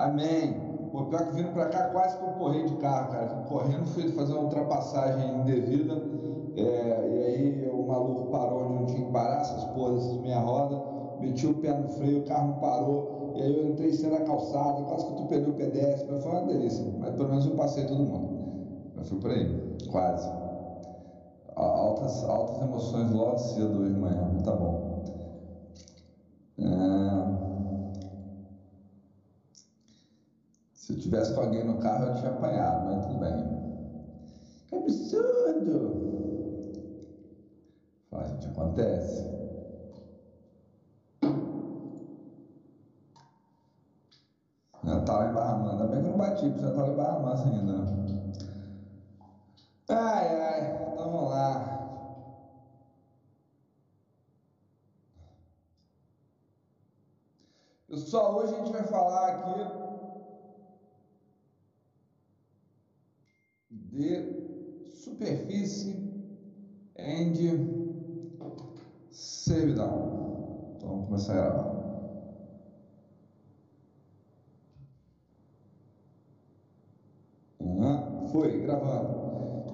[0.00, 0.54] Amém.
[0.90, 3.26] Pô, pior que vindo pra cá, quase que eu corri de carro, cara.
[3.26, 5.92] Vim correndo, fui fazer uma ultrapassagem indevida.
[6.56, 10.40] É, e aí o maluco parou onde não tinha que parar, essas porras, essas meia
[10.40, 10.82] roda.
[11.20, 13.34] Meti o pé no freio, o carro não parou.
[13.36, 16.18] E aí eu entrei sem a calçada, quase que eu atropelei o pedestre.
[16.20, 16.84] Foi uma delícia.
[16.98, 18.30] Mas pelo menos eu passei todo mundo.
[18.96, 20.30] Mas foi por aí, quase.
[21.54, 24.78] Altas, altas emoções logo cedo hoje de manhã, tá bom.
[26.58, 27.19] É...
[30.90, 33.36] Se eu tivesse com alguém no carro, eu tinha apanhado, mas tudo bem.
[34.66, 36.00] Que absurdo!
[38.10, 39.24] Fala, gente, acontece.
[44.82, 45.70] Lá em Barra.
[45.70, 47.84] Ainda bem que eu não bati, porque lá em Barra Mansa ainda.
[49.88, 51.80] Ai, ai, então vamos lá.
[57.88, 59.89] Pessoal, hoje a gente vai falar aqui
[63.92, 65.96] de superfície
[66.98, 67.34] and
[69.10, 70.74] servidão.
[70.76, 71.80] Então vamos começar a gravar.
[78.30, 79.08] foi, gravando.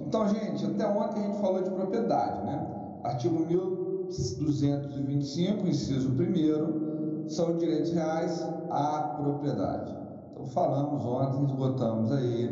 [0.07, 2.67] Então, gente, até ontem a gente falou de propriedade, né?
[3.05, 9.95] Artigo 1225, inciso 1 são direitos reais à propriedade.
[10.33, 12.49] Então, falamos ontem, esgotamos aí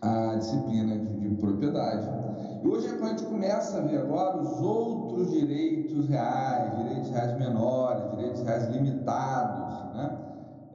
[0.00, 2.08] a disciplina de, de, propriedade.
[2.62, 8.10] E hoje a gente começa a ver agora os outros direitos reais, direitos reais menores,
[8.12, 9.94] direitos reais limitados.
[9.94, 10.18] Né?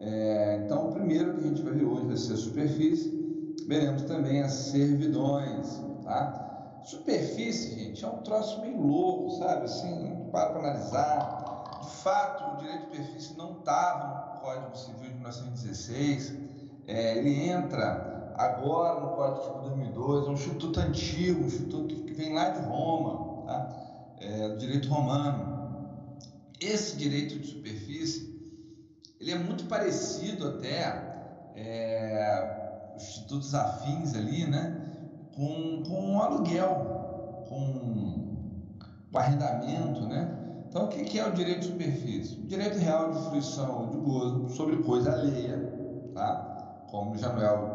[0.02, 4.04] É, então, o primeiro que a gente vai ver hoje vai ser a superfície, veremos
[4.04, 5.82] também as servidões.
[6.04, 6.82] Tá?
[6.84, 9.66] Superfície, gente, é um troço meio louco, sabe?
[9.66, 11.80] Assim, para para analisar.
[11.82, 16.34] De fato, o direito de superfície não estava no Código Civil de 1916.
[16.88, 22.14] É, ele entra agora no Código Civil 2002, é um instituto antigo, um instituto que
[22.14, 24.16] vem lá de Roma, tá?
[24.20, 25.54] é, do direito romano.
[26.60, 28.34] Esse direito de superfície,
[29.20, 34.80] ele é muito parecido até, é, os institutos afins ali, né?
[35.36, 38.36] Com, com aluguel, com
[39.12, 40.40] o arrendamento, né?
[40.70, 42.40] Então, o que é o direito de superfície?
[42.40, 46.54] O direito real de fruição de gozo sobre coisa alheia, tá?
[46.94, 47.73] como já não é o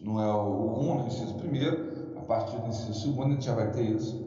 [0.00, 3.54] não é o 1, no inciso primeiro, a partir do inciso segundo a gente já
[3.54, 4.26] vai ter isso,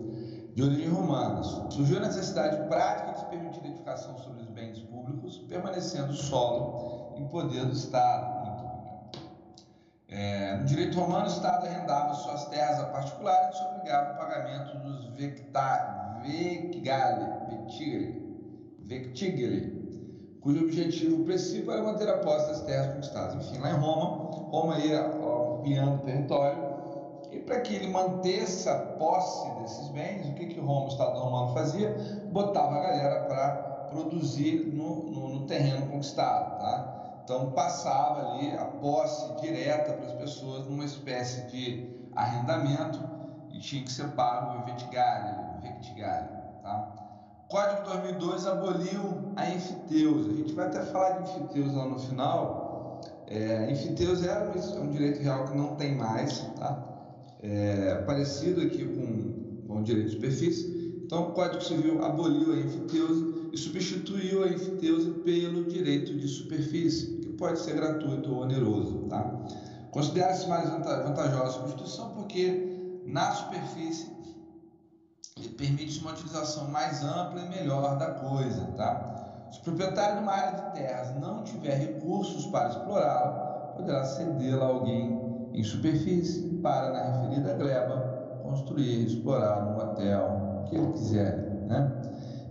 [0.53, 1.43] de origem romana.
[1.43, 6.15] Surgiu a necessidade prática de se permitir a edificação sobre os bens públicos, permanecendo o
[6.15, 8.41] solo em poder do Estado.
[10.09, 14.17] É, no direito romano, o Estado arrendava suas terras a particulares e se obrigava ao
[14.17, 16.11] pagamento dos vectigale,
[18.85, 19.80] vectigale,
[20.41, 23.35] cujo objetivo principal era manter a posse das terras conquistadas.
[23.35, 26.71] Enfim, lá em Roma, Roma ia ampliando o território
[27.31, 31.19] e para que ele mantesse a posse desses bens, o que, que Roma, o Estado
[31.19, 31.95] romano fazia?
[32.31, 33.51] Botava a galera para
[33.91, 37.21] produzir no, no, no, terreno conquistado, tá?
[37.23, 42.99] Então passava ali a posse direta para as pessoas numa espécie de arrendamento
[43.51, 46.40] e tinha que ser pago o tá?
[47.51, 50.29] Código 2002 aboliu a enfiteusa.
[50.29, 53.01] A gente vai até falar de enfiteusa lá no final.
[53.27, 56.81] É, enfiteusa é um, direito real que não tem mais, tá?
[57.43, 61.01] É, parecido aqui com, com o direito de superfície.
[61.03, 67.17] Então, o Código Civil aboliu a enfiteusa e substituiu a enfiteusa pelo direito de superfície,
[67.17, 69.45] que pode ser gratuito ou oneroso, tá?
[69.91, 74.20] Considera-se mais vantajosa a substituição porque na superfície
[75.41, 79.47] ele permite uma utilização mais ampla e melhor da coisa, tá?
[79.51, 84.65] Se o proprietário de uma área de terras não tiver recursos para explorá-la, poderá cedê-la
[84.65, 85.19] a alguém
[85.53, 91.37] em superfície para, na referida gleba, construir explorar um hotel, o que ele quiser,
[91.67, 91.91] né?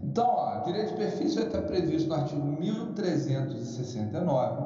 [0.02, 4.64] Então, ó, direito de superfície vai estar previsto no artigo 1369,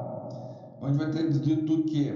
[0.81, 2.11] onde vai ter dito que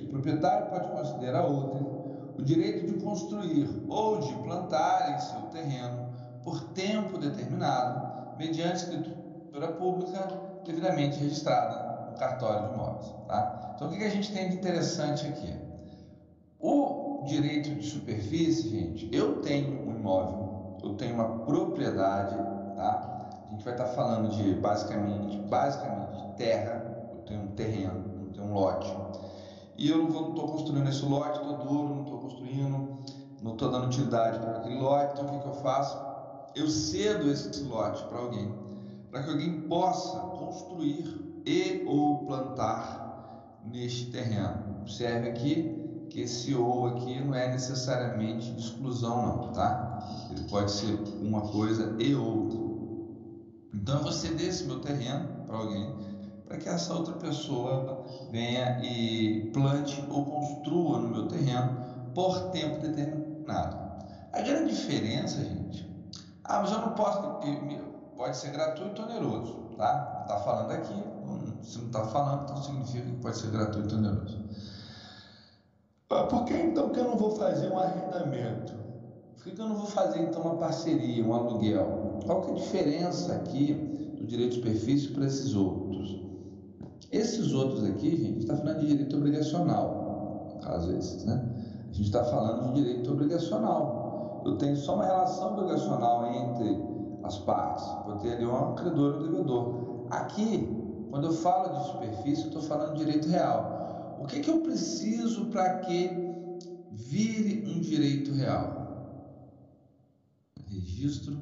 [0.00, 1.94] o proprietário pode considerar outra
[2.38, 2.83] o direito
[3.14, 6.08] construir ou de plantar em seu terreno
[6.42, 10.28] por tempo determinado, mediante escritura pública
[10.64, 13.14] devidamente registrada no cartório de imóveis.
[13.28, 13.72] Tá?
[13.76, 15.54] Então, o que a gente tem de interessante aqui?
[16.58, 22.34] O direito de superfície, gente, eu tenho um imóvel, eu tenho uma propriedade,
[22.74, 23.30] tá?
[23.46, 28.46] A gente vai estar falando de basicamente, basicamente terra, eu tenho um terreno, eu tenho
[28.46, 28.92] um lote
[29.76, 32.13] e eu não estou construindo esse lote, estou duro, não estou
[33.44, 35.98] não estou dando utilidade para aquele lote, então o que, que eu faço?
[36.54, 38.50] Eu cedo esse lote para alguém,
[39.10, 44.78] para que alguém possa construir e ou plantar neste terreno.
[44.80, 49.98] Observe aqui que esse ou aqui não é necessariamente exclusão não, tá?
[50.30, 52.58] Ele pode ser uma coisa e outra.
[53.74, 55.92] Então eu vou ceder esse meu terreno para alguém
[56.46, 62.80] para que essa outra pessoa venha e plante ou construa no meu terreno por tempo
[62.80, 63.23] determinado.
[63.52, 65.88] A grande diferença, gente,
[66.44, 67.40] ah, mas eu não posso,
[68.16, 70.20] pode ser gratuito ou oneroso, tá?
[70.22, 70.94] Está falando aqui,
[71.62, 74.44] se não está falando, então significa que pode ser gratuito ou oneroso.
[76.10, 78.72] Ah, por que então que eu não vou fazer um arrendamento?
[79.36, 82.20] Por que eu não vou fazer então uma parceria, um aluguel?
[82.24, 83.74] Qual que é a diferença aqui
[84.16, 86.22] do direito de superfície para esses outros?
[87.10, 91.63] Esses outros aqui, gente, está falando de direito obrigacional, no caso esses, né?
[91.94, 94.42] A gente está falando de direito obrigacional.
[94.44, 96.76] Eu tenho só uma relação obrigacional entre
[97.22, 97.86] as partes.
[98.04, 100.06] Vou ter ali um credor e um devedor.
[100.10, 104.18] Aqui, quando eu falo de superfície, eu estou falando de direito real.
[104.20, 106.58] O que, que eu preciso para que
[106.90, 108.88] vire um direito real?
[110.66, 111.38] Registro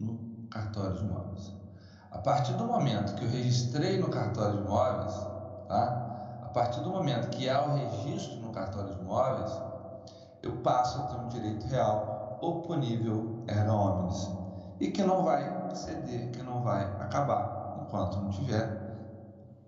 [0.00, 1.52] no cartório de imóveis.
[2.10, 5.14] A partir do momento que eu registrei no cartório de imóveis,
[5.68, 6.40] tá?
[6.42, 9.71] a partir do momento que há o registro no cartório de imóveis,
[10.42, 14.28] eu passo a ter um direito real oponível erga omnes
[14.80, 18.82] e que não vai ceder, que não vai acabar enquanto não tiver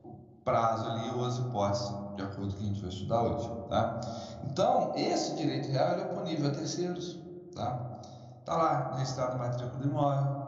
[0.05, 0.12] o
[0.44, 3.50] prazo ali ou as hipóteses de acordo com o que a gente vai estudar hoje,
[3.69, 4.00] tá?
[4.44, 7.19] Então, esse direito real é oponível a terceiros,
[7.55, 8.00] tá?
[8.44, 10.47] Tá lá, registrado na matrícula do imóvel,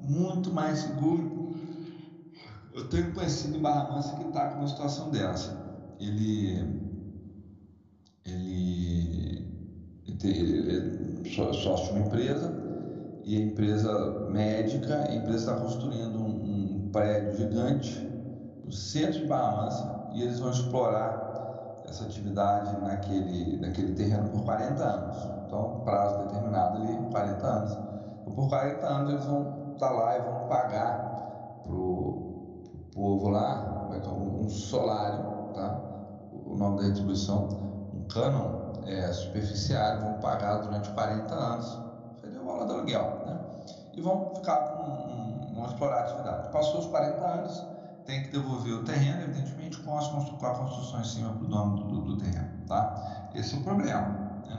[0.00, 1.54] muito mais seguro.
[2.74, 5.56] Eu tenho conhecido em Barra Mansa que está com uma situação dessa.
[5.98, 6.87] Ele,
[10.26, 12.52] ele, é sócio de uma empresa
[13.24, 18.08] e a empresa médica, a empresa está construindo um, um, prédio gigante
[18.64, 24.44] no centro de Barra Mansa e eles vão explorar essa atividade naquele, naquele terreno por
[24.44, 25.16] 40 anos.
[25.46, 27.72] Então, prazo determinado ali, 40 anos.
[28.22, 32.28] Então, por 40 anos eles vão estar tá lá e vão pagar para o
[32.94, 34.08] povo lá é é?
[34.08, 35.24] um, um solário,
[35.54, 35.80] tá?
[36.46, 37.48] o nome da retribuição,
[38.08, 41.78] cânon é, superficiário, vão pagar durante 40 anos,
[42.24, 43.38] o valor do aluguel, né?
[43.94, 46.48] e vão ficar com um, vão explorar a atividade.
[46.50, 47.64] Passou os 40 anos,
[48.06, 51.84] tem que devolver o terreno, evidentemente, com, as, com a construção em cima do dono
[51.84, 52.48] do, do, terreno.
[52.66, 53.28] Tá?
[53.34, 54.08] Esse é o problema.
[54.48, 54.58] Né?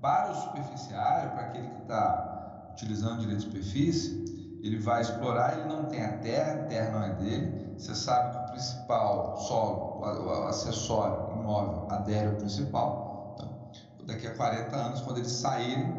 [0.00, 5.68] Para o superficiário, para aquele que está utilizando direito de superfície, ele vai explorar, ele
[5.68, 7.74] não tem a terra, a terra não é dele.
[7.78, 13.34] Você sabe que o principal solo, o acessório imóvel, adere ao principal.
[13.34, 15.92] Então, daqui a 40 anos, quando eles saírem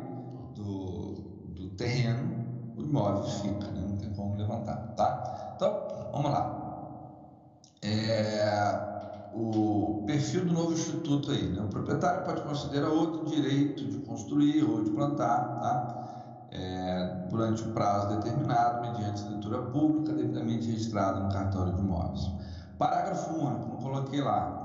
[0.55, 1.13] do,
[1.55, 2.45] do terreno,
[2.77, 3.85] o imóvel fica, né?
[3.87, 4.93] não tem como levantar.
[4.95, 5.53] Tá?
[5.55, 6.57] Então, vamos lá.
[7.83, 11.49] É, o perfil do novo instituto aí.
[11.49, 11.61] Né?
[11.61, 15.59] O proprietário pode considerar outro direito de construir ou de plantar.
[15.61, 16.01] Tá?
[16.51, 22.29] é, durante um prazo determinado, mediante escritura pública devidamente registrada no cartório de imóveis.
[22.77, 24.60] Parágrafo único, não coloquei lá.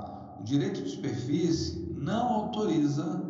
[0.47, 3.21] Direito de superfície não autoriza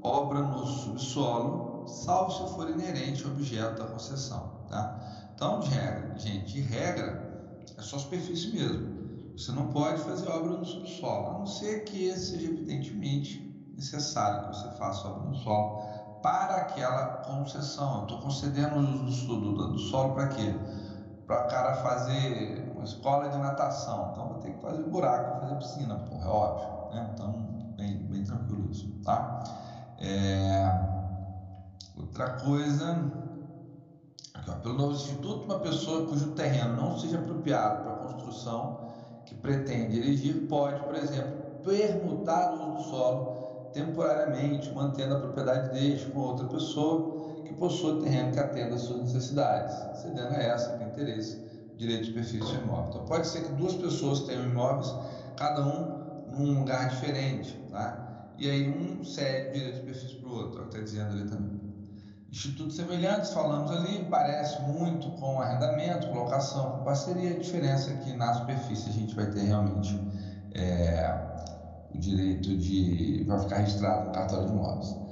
[0.00, 4.64] obra no subsolo, salvo se for inerente ao objeto da concessão.
[4.70, 4.98] Tá?
[5.34, 8.94] Então, de regra, gente, de regra, é só superfície mesmo.
[9.36, 14.56] Você não pode fazer obra no subsolo, a não ser que seja evidentemente necessário que
[14.56, 15.82] você faça obra no solo
[16.22, 17.96] para aquela concessão.
[17.98, 20.54] Eu estou concedendo o uso do, do solo para quê?
[21.26, 24.10] Para o cara fazer uma escola de natação.
[24.12, 26.94] Então vou ter que fazer buraco, fazer piscina, porra, é óbvio.
[26.94, 27.10] Né?
[27.14, 27.32] Então,
[27.76, 29.42] bem, bem tranquilo isso, tá?
[29.98, 30.94] É...
[31.96, 33.10] Outra coisa.
[34.34, 38.84] Aqui, ó, pelo novo instituto, uma pessoa cujo terreno não seja apropriado para construção
[39.24, 41.32] que pretende erigir pode, por exemplo,
[41.64, 47.13] permutar o uso do solo temporariamente, mantendo a propriedade deste com outra pessoa
[47.44, 51.42] que possua terreno que atenda às suas necessidades, cedendo a essa que interesse,
[51.76, 52.90] direito de superfície imóvel.
[52.90, 54.92] Então, pode ser que duas pessoas tenham imóveis,
[55.36, 56.04] cada um
[56.36, 58.32] num lugar diferente, tá?
[58.38, 61.12] E aí um cede direito de superfície para o outro, é o que está dizendo
[61.12, 61.64] ali também.
[62.30, 67.30] Institutos semelhantes, falamos ali, parece muito com arrendamento, colocação, parceria.
[67.30, 69.96] A diferença é que na superfície a gente vai ter realmente
[70.52, 71.16] é,
[71.94, 73.22] o direito de.
[73.24, 75.03] vai ficar registrado no cartório de imóveis.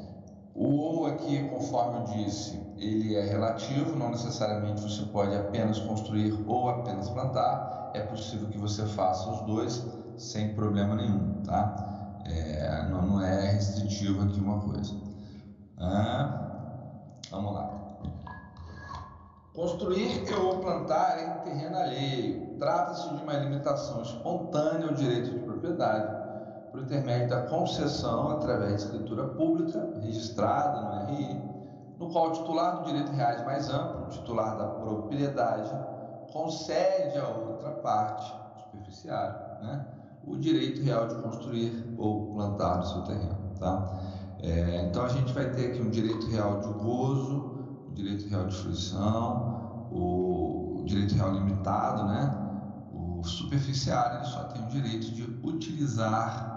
[0.55, 6.33] O ou aqui, conforme eu disse, ele é relativo, não necessariamente você pode apenas construir
[6.47, 9.85] ou apenas plantar, é possível que você faça os dois
[10.17, 12.21] sem problema nenhum, tá?
[12.27, 14.95] É, não, não, é restritivo aqui uma coisa.
[15.79, 17.83] Ah, vamos lá.
[19.55, 22.57] Construir ou plantar em terreno alheio.
[22.59, 26.22] Trata-se de uma limitação espontânea ao direito de propriedade
[26.73, 31.41] por intermédio da concessão através de escritura pública registrada no RI,
[31.99, 35.71] no qual o titular do direito reais mais amplo, o titular da propriedade,
[36.33, 39.87] concede a outra parte, superficiário, né,
[40.27, 43.37] o direito real de construir ou plantar no seu terreno.
[43.61, 44.01] Tá?
[44.41, 48.47] É, então a gente vai ter aqui um direito real de gozo, o direito real
[48.47, 52.39] de fruição, o direito real limitado, né?
[52.93, 56.52] O superficiário só tem o direito de utilizar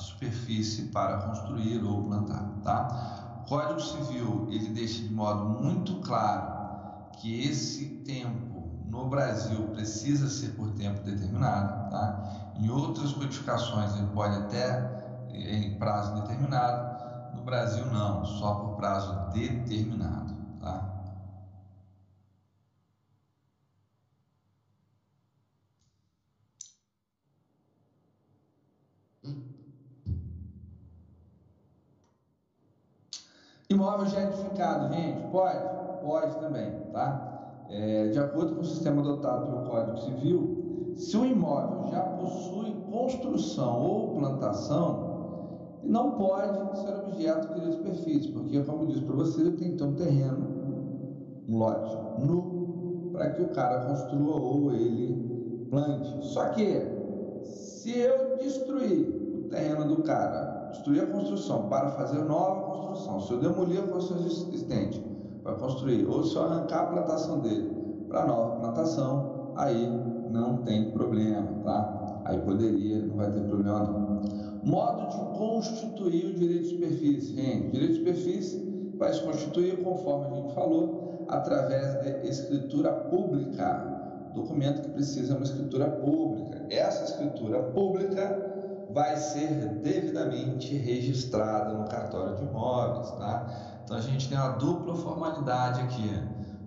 [0.00, 3.42] superfície para construir ou plantar, tá?
[3.42, 8.50] O Código Civil ele deixa de modo muito claro que esse tempo
[8.86, 12.52] no Brasil precisa ser por tempo determinado, tá?
[12.56, 15.00] Em outras codificações ele pode até
[15.32, 20.34] em prazo determinado, no Brasil não, só por prazo determinado.
[20.60, 20.89] Tá?
[33.70, 35.58] Imóvel já edificado, gente, pode?
[36.02, 37.66] Pode também, tá?
[37.70, 42.72] É, de acordo com o sistema adotado pelo Código Civil, se o imóvel já possui
[42.90, 49.56] construção ou plantação, não pode ser objeto de superfície, porque, como eu disse para vocês,
[49.56, 50.60] tenho que ter um terreno
[51.48, 56.26] um lote nu para que o cara construa ou ele plante.
[56.26, 62.62] Só que se eu destruir o terreno do cara, destruir a construção para fazer nova
[62.62, 65.04] construção, se eu demolir a construção existente
[65.42, 67.70] para construir, ou se eu arrancar a plantação dele
[68.08, 69.86] para nova plantação, aí
[70.30, 72.22] não tem problema, tá?
[72.24, 74.20] Aí poderia, não vai ter problema não.
[74.62, 77.70] Modo de constituir o direito de superfície, gente.
[77.70, 84.82] Direito de superfície vai se constituir conforme a gente falou, através de escritura pública, documento
[84.82, 86.66] que precisa de uma escritura pública.
[86.68, 88.49] Essa escritura pública
[88.92, 89.48] vai ser
[89.82, 93.80] devidamente registrada no cartório de imóveis, tá?
[93.84, 96.10] Então a gente tem uma dupla formalidade aqui,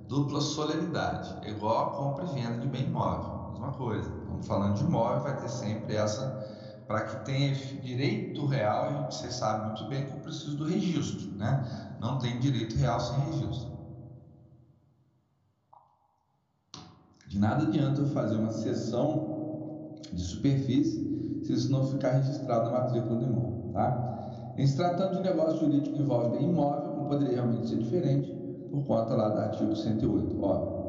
[0.08, 4.10] dupla solenidade, igual a compra e venda de bem imóvel, mesma coisa.
[4.10, 9.68] Estamos falando de imóvel, vai ter sempre essa para que tenha direito real, você sabe
[9.68, 11.98] muito bem que eu preciso do registro, né?
[12.00, 13.72] Não tem direito real sem registro.
[17.26, 21.13] De nada adianta eu fazer uma sessão de superfície
[21.44, 23.72] se isso não ficar registrado na matrícula do imóvel.
[23.74, 24.54] Tá?
[24.58, 28.32] Em se tratando de negócio jurídico que envolve imóvel, não poderia realmente ser diferente
[28.70, 30.84] por conta lá do artigo 108, óbvio.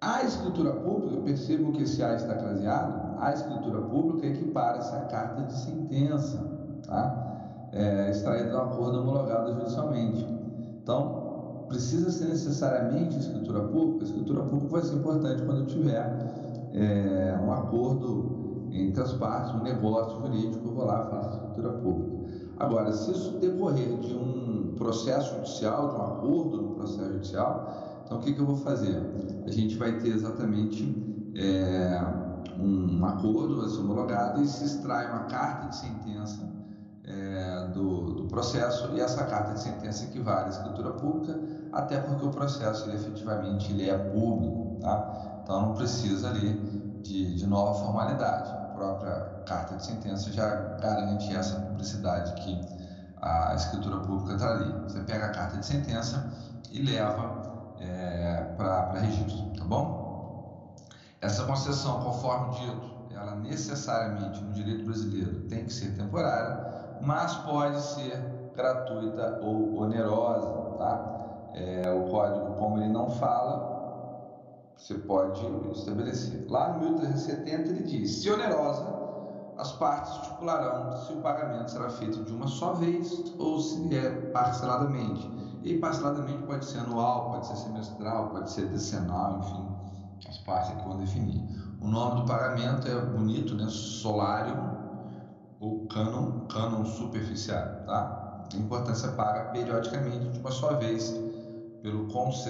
[0.00, 5.42] A escritura pública, percebam que esse A está craseado, a escritura pública equipara-se à carta
[5.42, 6.38] de sentença,
[6.86, 7.68] tá?
[7.72, 10.26] É, extraída do acordo homologado judicialmente.
[10.82, 17.38] Então, precisa ser necessariamente escritura pública, a escritura pública vai ser importante quando tiver é,
[17.44, 18.39] um acordo
[18.72, 22.20] entre as partes, um negócio jurídico, eu vou lá faço escritura pública.
[22.58, 28.18] Agora, se isso decorrer de um processo judicial, de um acordo no processo judicial, então
[28.18, 29.00] o que, que eu vou fazer?
[29.46, 32.00] A gente vai ter exatamente é,
[32.58, 36.50] um acordo, homologado e se extrai uma carta de sentença
[37.04, 41.40] é, do, do, processo e essa carta de sentença equivale à escritura pública,
[41.72, 45.40] até porque o processo ele, efetivamente ele é público, tá?
[45.42, 46.52] então não precisa ali
[47.02, 48.59] de, de nova formalidade.
[48.80, 50.48] Própria carta de sentença já
[50.80, 52.58] garante essa publicidade que
[53.20, 54.72] a escritura pública ali.
[54.84, 56.32] Você pega a carta de sentença
[56.70, 60.74] e leva é, para registro, tá bom?
[61.20, 67.80] Essa concessão, conforme dito, ela necessariamente no direito brasileiro tem que ser temporária mas pode
[67.80, 68.18] ser
[68.54, 71.50] gratuita ou onerosa, tá?
[71.54, 73.69] É, o código, como ele não fala,
[74.80, 76.46] você pode estabelecer.
[76.48, 78.86] Lá no 1370 ele diz: se onerosa,
[79.58, 84.10] as partes estipularão se o pagamento será feito de uma só vez ou se é
[84.32, 85.30] parceladamente.
[85.62, 89.68] E parceladamente pode ser anual, pode ser semestral, pode ser decenal, enfim,
[90.26, 91.44] as partes aqui vão definir.
[91.82, 93.66] O nome do pagamento é bonito, né?
[93.68, 94.70] Solário
[95.60, 98.46] o cânon, cânon superficiário, tá?
[98.50, 101.14] A importância paga periodicamente de uma só vez
[101.82, 102.08] pelo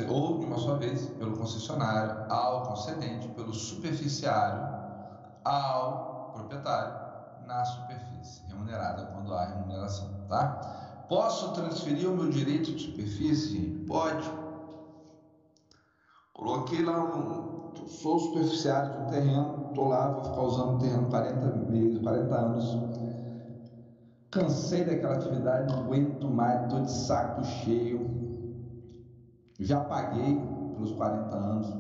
[0.09, 4.63] ou de uma só vez pelo concessionário ao concedente, pelo superficiário
[5.45, 7.11] ao proprietário
[7.47, 11.07] na superfície, remunerada quando há remuneração, tá?
[11.09, 13.85] Posso transferir o meu direito de superfície?
[13.89, 14.31] Pode.
[16.33, 17.61] Coloquei lá um.
[17.87, 22.35] Sou superficiário de um terreno, estou lá, vou ficar usando o terreno 40 meses, 40
[22.35, 22.91] anos
[24.31, 28.30] Cansei daquela atividade, não aguento mais, estou de saco cheio.
[29.61, 30.41] Já paguei
[30.75, 31.77] pelos 40 anos.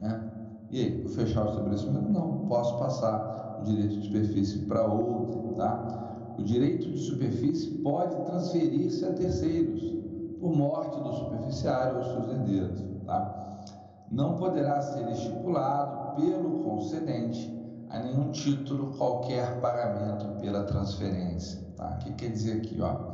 [0.00, 0.30] Né?
[0.70, 2.08] E aí, vou fechar o estabelecimento?
[2.08, 5.54] Não, posso passar o direito de superfície para outro.
[5.56, 6.34] Tá?
[6.38, 9.82] O direito de superfície pode transferir-se a terceiros
[10.40, 12.82] por morte do superficiário ou seus herdeiros.
[13.04, 13.62] Tá?
[14.10, 21.60] Não poderá ser estipulado pelo concedente a nenhum título qualquer pagamento pela transferência.
[21.76, 21.96] Tá?
[21.96, 22.80] O que quer dizer aqui?
[22.80, 23.12] Ó?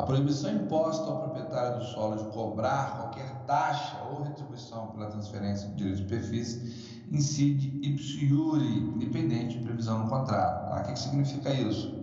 [0.00, 5.68] A proibição imposta ao proprietário do solo de cobrar qualquer taxa ou retribuição pela transferência
[5.68, 10.70] de direito de superfície incide ipso iure, independente de previsão no contrato.
[10.70, 10.80] Tá?
[10.80, 11.94] O que, que significa isso?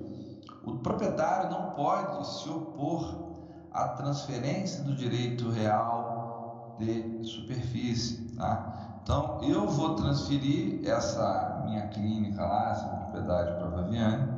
[0.64, 3.34] O proprietário não pode se opor
[3.74, 8.32] à transferência do direito real de superfície.
[8.36, 9.00] Tá?
[9.02, 14.38] Então, eu vou transferir essa minha clínica lá, essa propriedade para a Vaviane,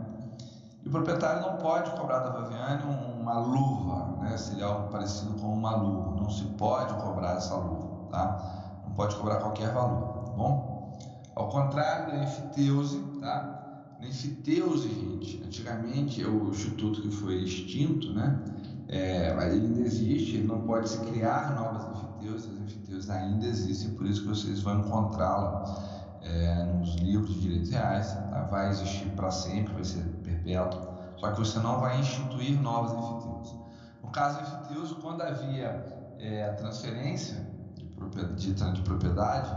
[0.81, 2.83] e o proprietário não pode cobrar da Vaviane
[3.29, 4.37] uma luva, né?
[4.37, 6.15] seria algo parecido com uma luva.
[6.15, 8.81] Não se pode cobrar essa luva, tá?
[8.87, 10.97] Não pode cobrar qualquer valor, tá bom?
[11.35, 13.95] Ao contrário da enfiteuse, tá?
[13.99, 18.43] Na enfiteuse, gente, antigamente o instituto que foi extinto, né?
[18.87, 23.45] É, mas ele ainda existe, ele não pode se criar novas enfiteuses, as enfiteuses ainda
[23.45, 25.63] existem, por isso que vocês vão encontrá-la
[26.23, 28.47] é, nos livros de direitos reais, tá?
[28.49, 30.81] vai existir para sempre, vai ser perpétuo,
[31.19, 33.55] só que você não vai instituir novas enfiteus.
[34.01, 37.47] No caso enfiteus, quando havia é, transferência
[37.77, 37.85] de
[38.53, 39.49] de propriedade,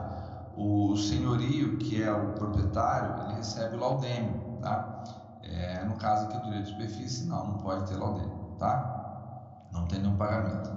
[0.56, 5.04] o senhorio, que é o proprietário, ele recebe o laudêmio, tá?
[5.42, 9.68] É, no caso aqui do direito de superfície, não, não pode ter laudêmio, tá?
[9.72, 10.70] Não tem nenhum pagamento.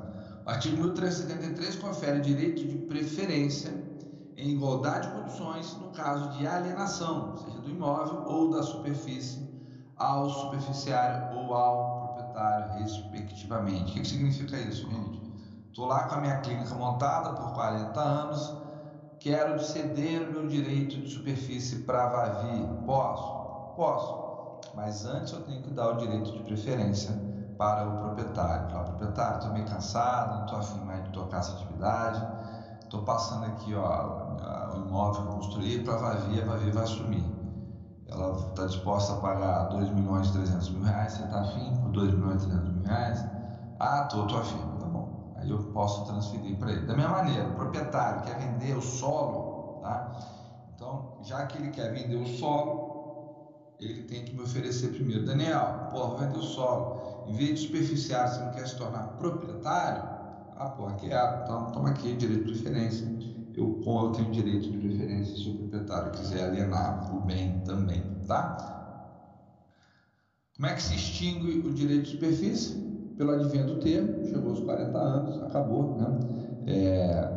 [0.45, 3.73] O artigo 1373 confere direito de preferência
[4.37, 9.44] em igualdade de condições no caso de alienação, seja do imóvel ou da superfície,
[9.97, 13.91] ao superficiário ou ao proprietário, respectivamente.
[13.91, 15.21] O que significa isso, gente?
[15.69, 18.55] Estou lá com a minha clínica montada por 40 anos,
[19.19, 22.67] quero ceder o meu direito de superfície para Vavi.
[22.85, 23.75] Posso?
[23.75, 24.25] Posso.
[24.73, 27.11] Mas antes eu tenho que dar o direito de preferência
[27.57, 28.69] para o proprietário.
[28.69, 32.27] Falar, proprietário, estou meio cansado, não estou afim mais de tocar essa atividade,
[32.81, 37.34] estou passando aqui ó, o imóvel que construí para Vavi, a Vavi vai assumir
[38.07, 41.91] ela está disposta a pagar 2 milhões e 300 mil reais, você está afim por
[41.91, 43.25] 2 milhões e 300 mil reais?
[43.79, 45.33] Ah, tô, tô afim, tá bom.
[45.37, 46.85] Aí eu posso transferir para ele.
[46.85, 50.19] Da mesma maneira, o proprietário quer vender o solo, tá?
[50.75, 55.25] Então, já que ele quer vender o solo, ele tem que me oferecer primeiro.
[55.25, 57.25] Daniel, pô, vou vender o solo.
[57.27, 60.03] Em vez de superficiário, você não quer se tornar proprietário?
[60.57, 63.05] Ah, pô, aqui é, então toma aqui, direito de preferência
[63.57, 68.75] eu, eu tenho direito de preferência se o proprietário quiser alienar o bem também, tá?
[70.55, 72.85] Como é que se extingue o direito de superfície?
[73.17, 76.19] Pelo advento do termo, chegou aos 40 anos, acabou, né?
[76.67, 77.29] É,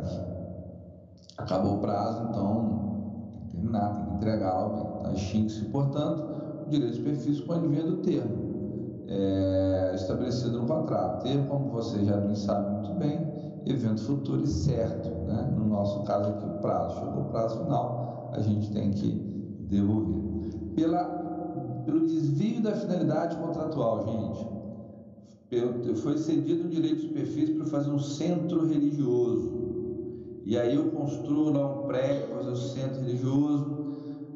[1.37, 5.03] acabou o prazo, então tem que terminar, tem que entregar o bem.
[5.03, 5.11] Tá?
[5.13, 6.25] Extingue-se, portanto,
[6.65, 8.49] o direito de superfície com o advento do termo,
[9.07, 11.23] é, estabelecido no contrato.
[11.23, 13.28] Termo, como você já bem sabe muito bem,
[13.65, 15.09] evento futuro e certo.
[15.09, 15.53] Né?
[15.55, 16.99] No nosso caso aqui, o prazo.
[16.99, 19.11] Chegou o prazo final, a gente tem que
[19.69, 20.19] devolver.
[20.75, 21.03] Pela,
[21.85, 24.59] pelo desvio da finalidade contratual, gente.
[26.01, 29.59] Foi cedido o direito de superfície para fazer um centro religioso.
[30.45, 33.79] E aí eu construo lá um prédio para fazer um centro religioso.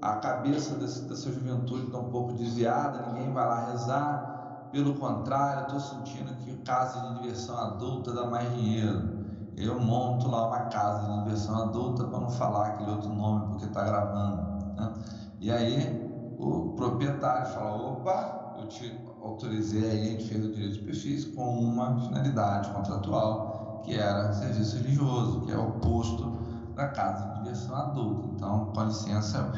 [0.01, 4.32] A cabeça desse, dessa juventude está um pouco desviada, ninguém vai lá rezar.
[4.73, 9.23] Pelo contrário, estou sentindo que casa de diversão adulta dá mais dinheiro
[9.55, 13.65] eu monto lá uma casa de diversão adulta para não falar aquele outro nome porque
[13.65, 14.41] está gravando.
[14.75, 14.93] Né?
[15.39, 20.73] E aí o proprietário fala: opa, eu te autorizei aí, a gente fez o direito
[20.73, 26.37] de superfície com uma finalidade contratual que era serviço religioso, que é oposto
[26.73, 28.29] da casa de diversão adulta.
[28.35, 29.51] Então, com licença,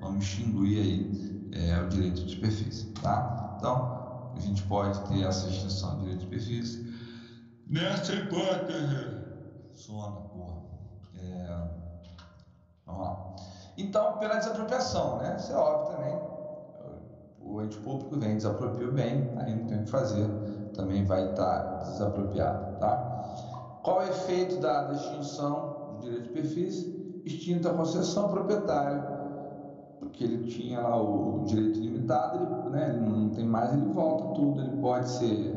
[0.00, 3.54] vamos extinguir aí é, o direito de superfície, tá?
[3.56, 4.09] Então,
[4.40, 6.94] a gente pode ter essa extinção do direito de superfície
[7.66, 9.20] nessa hipótese
[9.74, 10.56] Sona, porra.
[11.18, 11.68] É...
[12.86, 13.36] Vamos lá.
[13.78, 15.36] Então, pela desapropriação, né?
[15.38, 16.18] Isso é óbvio também.
[17.40, 20.28] O ente público vem, desapropria o bem, aí não tem o que fazer,
[20.74, 23.80] também vai estar desapropriado, tá?
[23.82, 27.22] Qual é o efeito da, extinção do direito de superfície?
[27.24, 28.30] Extinta a concessão ao
[30.10, 34.34] porque ele tinha lá o direito limitado, ele, né, ele não tem mais, ele volta
[34.34, 35.54] tudo, ele pode ser,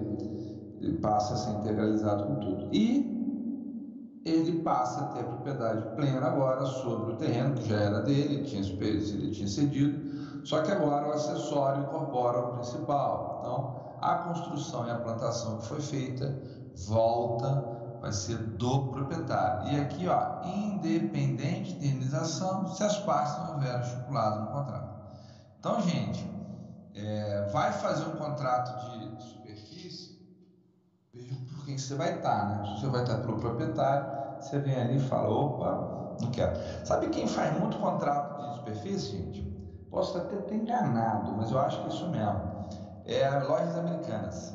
[0.79, 2.69] ele passa a ser integralizado com tudo.
[2.71, 3.11] E
[4.25, 8.43] ele passa a ter propriedade plena agora sobre o terreno que já era dele, ele
[8.43, 13.39] tinha, ele tinha cedido, só que agora o acessório incorpora o principal.
[13.41, 16.37] Então, a construção e a plantação que foi feita
[16.87, 19.71] volta vai ser do proprietário.
[19.71, 24.93] E aqui, ó, independente de indenização, se as partes não houveram estipulado no contrato.
[25.57, 26.29] Então, gente,
[26.93, 30.19] é, vai fazer um contrato de superfície,
[31.13, 32.65] veja por quem você vai estar, né?
[32.65, 36.59] Se você vai estar pelo proprietário, você vem ali e fala, opa, não quero.
[36.85, 39.41] Sabe quem faz muito contrato de superfície, gente?
[39.89, 42.67] Posso até ter enganado, mas eu acho que é isso mesmo.
[43.05, 44.53] É lojas americanas.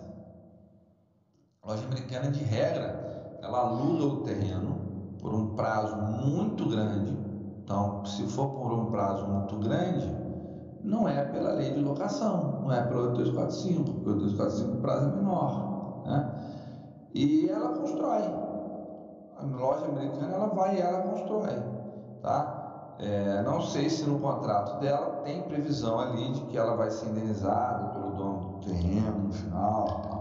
[1.65, 3.09] Loja americana, de regra,
[3.43, 4.77] ela aluga o terreno
[5.21, 7.17] por um prazo muito grande.
[7.65, 10.09] Então, se for por um prazo muito grande,
[10.83, 15.07] não é pela lei de locação, não é pela 8245, porque o 8245 o prazo
[15.07, 16.03] é menor.
[16.07, 16.31] Né?
[17.15, 18.23] E ela constrói.
[19.37, 21.63] A loja americana ela vai e ela constrói.
[22.23, 22.95] Tá?
[22.99, 27.09] É, não sei se no contrato dela tem previsão ali de que ela vai ser
[27.11, 30.18] indenizada pelo dono do terreno no final.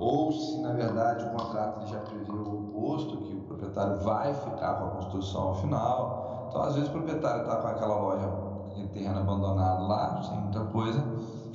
[0.00, 4.74] Ou se na verdade o contrato já prevê o oposto, que o proprietário vai ficar
[4.74, 6.46] com a construção ao final.
[6.48, 8.26] Então, às vezes, o proprietário está com aquela loja,
[8.70, 11.04] aquele terreno abandonado lá, sem muita coisa,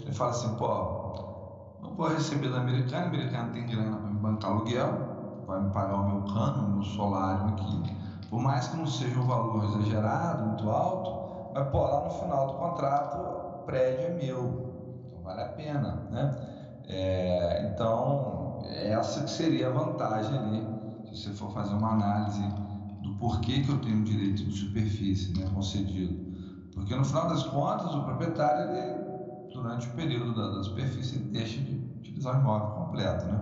[0.02, 0.68] ele fala assim: pô,
[1.84, 5.70] eu vou receber da americana, a americana tem grana para me bancar aluguel, vai me
[5.72, 9.64] pagar o meu cano, o meu solário aqui por mais que não seja um valor
[9.64, 15.22] exagerado, muito alto, mas pô, lá no final do contrato o prédio é meu, então
[15.24, 16.55] vale a pena, né?
[16.88, 22.56] É, então, essa que seria a vantagem ali, se você for fazer uma análise
[23.00, 26.22] do porquê que eu tenho direito de superfície né, concedido.
[26.72, 29.04] Porque no final das contas, o proprietário, ele,
[29.52, 33.42] durante o período da, da superfície, ele deixa de utilizar o imóvel completo, né?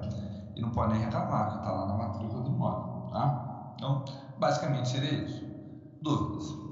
[0.56, 3.42] E não pode nem reclamar, que está lá na matrícula do imóvel, tá?
[3.76, 4.04] Então,
[4.38, 5.46] Basicamente seria isso.
[6.02, 6.63] Dúvidas?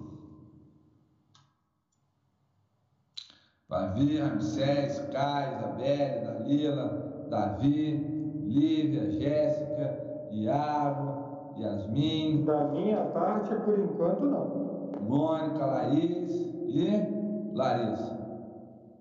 [3.72, 12.44] Davi, Ramsés, Caio, Isabelle, Dalila, Davi, Lívia, Jéssica, Iago, Yasmin.
[12.44, 15.00] Da minha parte, por enquanto, não.
[15.00, 16.32] Mônica, Laís
[16.68, 18.20] e Larissa.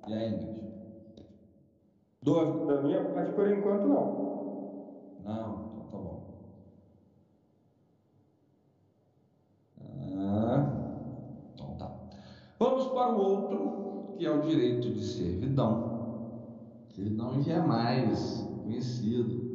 [0.06, 0.60] E a Ingrid?
[2.22, 2.76] Dúvida?
[2.76, 4.30] Da minha parte, por enquanto, não.
[5.24, 5.70] Não.
[11.54, 11.90] então tá.
[12.58, 13.79] Vamos para o outro,
[14.20, 16.84] que é o direito de servidão.
[16.94, 19.48] Servidão já é mais conhecido.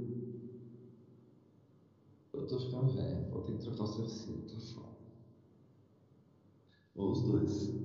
[2.34, 4.88] Eu tô ficando velho, vou ter que trocar o foda.
[6.96, 7.76] Ou os dois.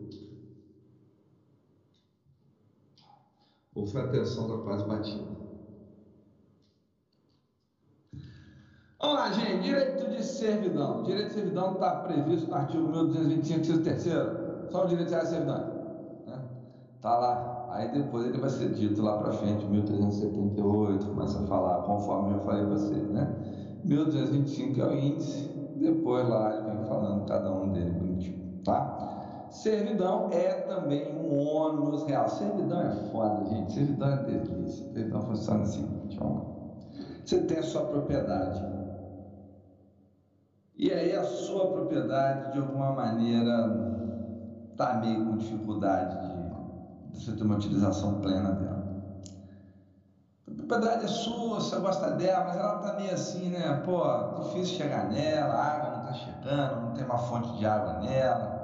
[3.75, 5.37] Ou foi a tensão da quase batida.
[8.99, 9.65] Vamos lá, gente.
[9.65, 11.03] Direito de servidão.
[11.03, 14.71] Direito de servidão está previsto no artigo 1225, inciso terceiro.
[14.71, 15.80] Só o direito de servidão.
[17.01, 17.67] Tá lá.
[17.71, 22.41] Aí depois ele vai ser dito lá para frente, 1378, começa a falar, conforme eu
[22.41, 23.35] falei para vocês, né?
[23.85, 29.47] 1225 é o índice, depois lá ele vem falando cada um dele bonitinho, tá?
[29.51, 32.29] Servidão é também um ônus real.
[32.29, 33.73] Servidão é foda, gente.
[33.73, 34.93] Servidão é delícia.
[34.93, 35.89] Servidão funciona assim.
[37.25, 38.63] Você tem a sua propriedade
[40.83, 43.71] e aí a sua propriedade, de alguma maneira,
[44.73, 46.30] está meio com dificuldade de,
[47.13, 48.81] você ter uma utilização plena dela.
[50.47, 53.83] A propriedade é sua, você gosta dela, mas ela está meio assim, né?
[53.85, 54.03] Pô,
[54.41, 58.61] difícil chegar nela, a água não está chegando, não tem uma fonte de água nela.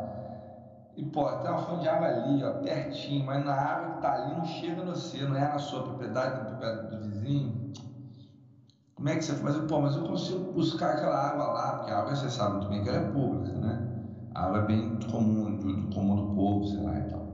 [0.96, 4.14] E, pô, tem uma fonte de água ali, ó, pertinho, mas na água que está
[4.14, 7.72] ali não chega no você, não é na sua propriedade, na propriedade do vizinho.
[8.94, 9.56] Como é que você faz?
[9.58, 12.82] Pô, mas eu consigo buscar aquela água lá, porque a água você sabe muito bem
[12.82, 13.86] que ela é pública, né?
[14.34, 17.25] A água é bem comum, do, comum do povo, sei lá e tal.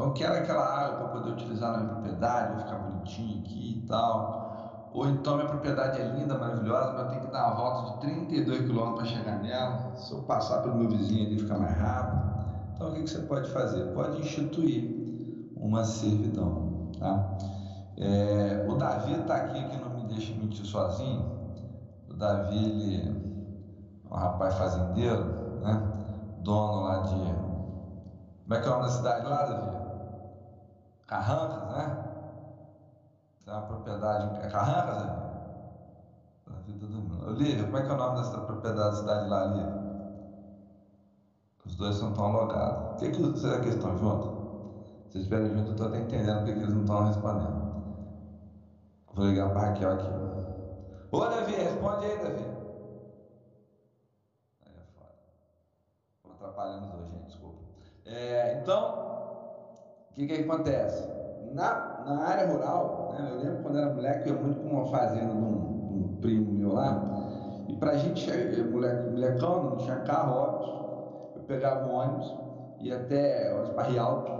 [0.00, 3.82] Então eu quero aquela água para poder utilizar na minha propriedade, vai ficar bonitinho aqui
[3.84, 4.88] e tal.
[4.94, 8.00] Ou então minha propriedade é linda, maravilhosa, mas eu tenho que dar uma volta de
[8.00, 9.94] 32 km para chegar nela.
[9.96, 12.30] Se eu passar pelo meu vizinho ali, fica mais rápido.
[12.74, 13.92] Então o que, que você pode fazer?
[13.92, 17.36] Pode instituir uma servidão, tá?
[17.98, 21.30] É, o Davi está aqui que não me deixa mentir sozinho.
[22.08, 25.92] O Davi, ele é um rapaz fazendeiro, né?
[26.42, 27.50] dono lá de.
[28.44, 29.79] Como é que é o nome da cidade lá, Davi?
[31.10, 31.98] Carrancas, né?
[33.44, 34.30] Tem uma propriedade.
[34.44, 35.20] É Carrancas, Davi?
[36.46, 37.26] Davi tá dormindo.
[37.26, 39.80] Olívia, como é que é o nome dessa propriedade da cidade lá, Olívia?
[41.64, 42.84] Os dois não estão alogados.
[42.92, 44.30] O que, que será que estão juntos?
[45.08, 47.60] Se eles estiverem juntos, eu estou até entendendo porque que eles não estão respondendo.
[49.12, 50.10] Vou ligar para Raquel aqui.
[51.10, 52.54] Ô Davi, responde aí, Davi.
[54.62, 55.14] Aí é foda.
[56.16, 57.64] Estou atrapalhando os dois, gente, desculpa.
[58.04, 59.19] É, então,
[60.10, 61.08] o que, que acontece?
[61.52, 64.86] Na, na área rural, né, eu lembro quando era moleque, eu ia muito com uma
[64.86, 67.02] fazenda de um, um primo meu lá,
[67.68, 68.30] E para a gente,
[68.70, 72.36] moleque, molecão, não tinha carro, óbvio, eu pegava um ônibus,
[72.80, 74.32] ia até Barri Alto,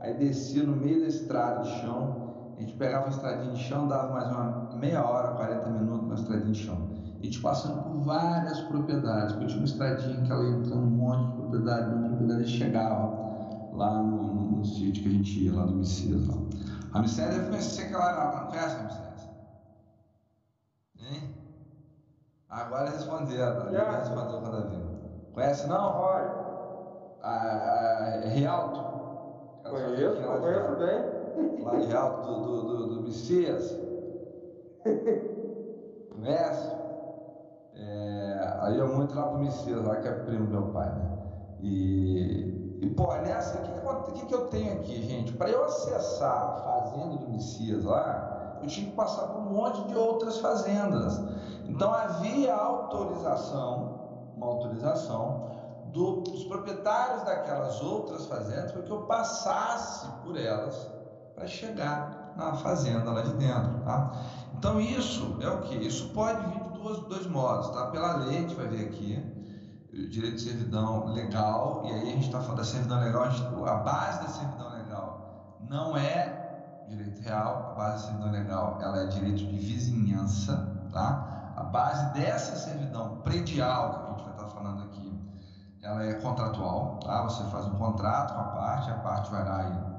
[0.00, 3.86] aí descia no meio da estrada de chão, a gente pegava a estradinha de chão,
[3.86, 6.88] dava mais uma meia hora, 40 minutos na estradinha de chão.
[7.20, 10.90] A gente passando por várias propriedades, porque tinha uma estradinha que ela ia entrando um
[10.90, 13.27] monte de propriedade, uma propriedade chegava
[13.72, 16.26] lá no, no, no, sítio que a gente ia, lá do Messias.
[16.26, 16.34] Lá.
[16.92, 18.42] Ramsés deve conhecer aquela.
[18.42, 19.28] Não conhece Ramsés?
[21.00, 21.34] Hein?
[22.48, 24.78] Agora respondeu, agora respondeu com a Davi.
[25.32, 26.00] Conhece não?
[26.00, 26.48] Olha.
[27.22, 28.80] A, a, a Rialto?
[29.68, 31.62] Conheço, conheço bem.
[31.64, 33.78] Lá de Rialto do, do, do, do Messias.
[36.10, 36.78] Conhece?
[37.74, 41.18] É, aí eu muito lá pro Messias, lá que é primo do meu pai, né?
[41.60, 45.32] E, e pô, nessa, o que, que, que, eu tenho aqui, gente?
[45.32, 49.82] Para eu acessar a fazenda do Messias lá, eu tinha que passar por um monte
[49.88, 51.20] de outras fazendas.
[51.64, 55.48] Então havia autorização, uma autorização
[55.92, 60.88] do, dos proprietários daquelas outras fazendas para que eu passasse por elas
[61.34, 64.12] para chegar na fazenda lá de dentro, tá?
[64.56, 65.74] Então isso é o que?
[65.76, 67.86] Isso pode vir de dois, dois modos, tá?
[67.86, 69.37] Pela lei, a gente vai ver aqui,
[70.06, 73.46] direito de servidão legal, e aí a gente está falando da servidão legal, a, gente,
[73.46, 79.02] a, base da servidão legal não é direito real, a base da servidão legal ela
[79.02, 81.52] é direito de vizinhança, tá?
[81.56, 85.18] A base dessa servidão predial que a gente vai estar tá falando aqui,
[85.82, 87.22] ela é contratual, tá?
[87.24, 89.98] Você faz um contrato com a parte, a parte vai lá e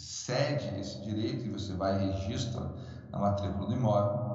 [0.00, 2.66] cede esse direito e você vai e registra
[3.10, 4.30] na matrícula do imóvel.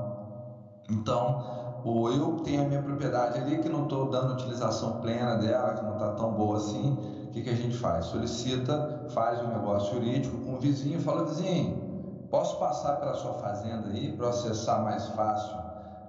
[0.90, 5.76] Então, ou eu tenho a minha propriedade ali que não estou dando utilização plena dela,
[5.76, 8.06] que não está tão boa assim, o que, que a gente faz?
[8.06, 13.90] Solicita, faz um negócio jurídico com o vizinho, fala, vizinho, posso passar pela sua fazenda
[13.90, 15.56] aí para acessar mais fácil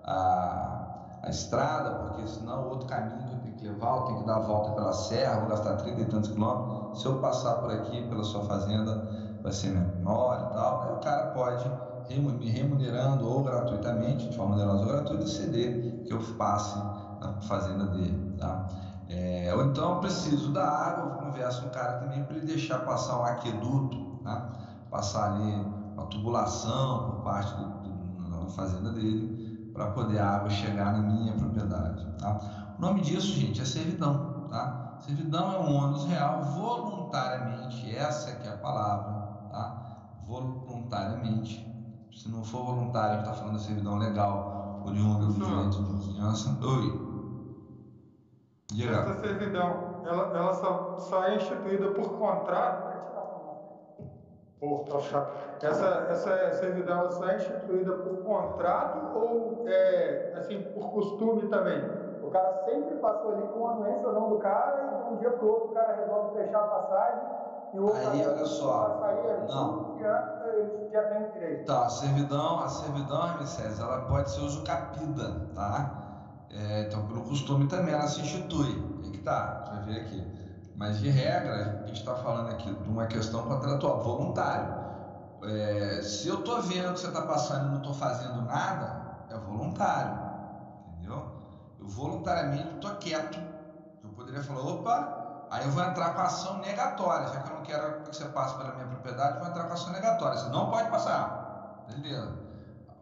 [0.04, 4.26] a, a estrada, porque senão outro caminho que eu tenho que levar, eu tenho que
[4.26, 7.70] dar a volta pela serra, vou gastar 30 e tantos quilômetros, se eu passar por
[7.70, 9.06] aqui pela sua fazenda
[9.42, 11.70] vai ser menor e tal, aí o cara pode
[12.08, 16.78] me remunerando ou gratuitamente, de forma onerosa ou gratuita, ceder que eu passe
[17.20, 18.36] na fazenda dele.
[18.38, 18.68] Tá?
[19.08, 22.46] É, ou então eu preciso da água, eu converso com o cara também para ele
[22.46, 24.52] deixar passar um aqueduto, tá?
[24.90, 25.52] passar ali
[25.94, 32.06] uma tubulação por parte da fazenda dele, para poder a água chegar na minha propriedade.
[32.18, 32.74] Tá?
[32.78, 34.46] O nome disso, gente, é servidão.
[34.48, 34.98] Tá?
[35.00, 39.12] Servidão é um ônus real voluntariamente, essa que é a palavra,
[39.50, 40.22] tá?
[40.26, 41.75] voluntariamente
[42.16, 45.92] se não for voluntário, a gente está falando da servidão legal, oriunda do direito de
[45.92, 46.48] vizinhança.
[46.64, 47.06] Oi.
[48.72, 48.96] Diga.
[48.96, 52.96] Essa servidão, ela, ela só, só é instituída por contrato.
[55.62, 61.78] Essa, essa servidão ela só é instituída por contrato ou é, assim, por costume também?
[62.22, 65.16] O cara sempre passou ali com a anuência ou não do cara e de um
[65.18, 69.00] dia para o outro o cara resolve fechar a passagem e outro Aí, olha só.
[69.48, 69.98] Não.
[70.92, 71.64] já tem direito.
[71.64, 76.06] Tá, a servidão, a servidão, Ramsés, ela pode ser usucapida, tá?
[76.50, 79.00] É, então, pelo costume também ela se institui.
[79.04, 80.36] Aí que tá, vai ver aqui.
[80.74, 84.86] Mas de regra, a gente está falando aqui de uma questão contratual, voluntário.
[85.42, 89.38] É, se eu estou vendo que você está passando e não estou fazendo nada, é
[89.38, 90.18] voluntário,
[90.94, 91.22] entendeu?
[91.78, 93.38] Eu voluntariamente estou quieto.
[94.02, 95.15] Eu poderia falar, opa,
[95.56, 98.26] Aí eu vou entrar com a ação negatória, já que eu não quero que você
[98.26, 100.38] passe pela minha propriedade, eu vou entrar com a ação negatória.
[100.38, 101.86] Você não pode passar.
[101.88, 102.38] Beleza.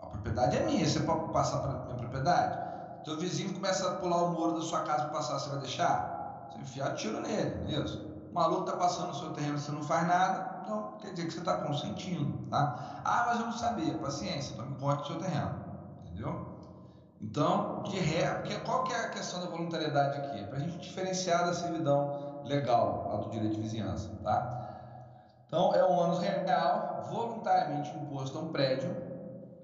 [0.01, 2.65] A propriedade é minha, você pode passar pela minha propriedade?
[3.05, 6.49] Teu vizinho começa a pular o muro da sua casa para passar, você vai deixar?
[6.53, 8.07] Você enfiar tiro nele, isso.
[8.31, 11.33] O maluco está passando no seu terreno, você não faz nada, então quer dizer que
[11.33, 13.01] você está consentindo, tá?
[13.05, 15.55] Ah, mas eu não sabia, paciência, então me conte o seu terreno,
[16.05, 16.55] entendeu?
[17.21, 20.41] Então, de ré, porque qual que é a questão da voluntariedade aqui?
[20.41, 24.65] É para a gente diferenciar da servidão legal, a do direito de vizinhança, tá?
[25.47, 28.95] Então, é um ônus real voluntariamente imposto a um prédio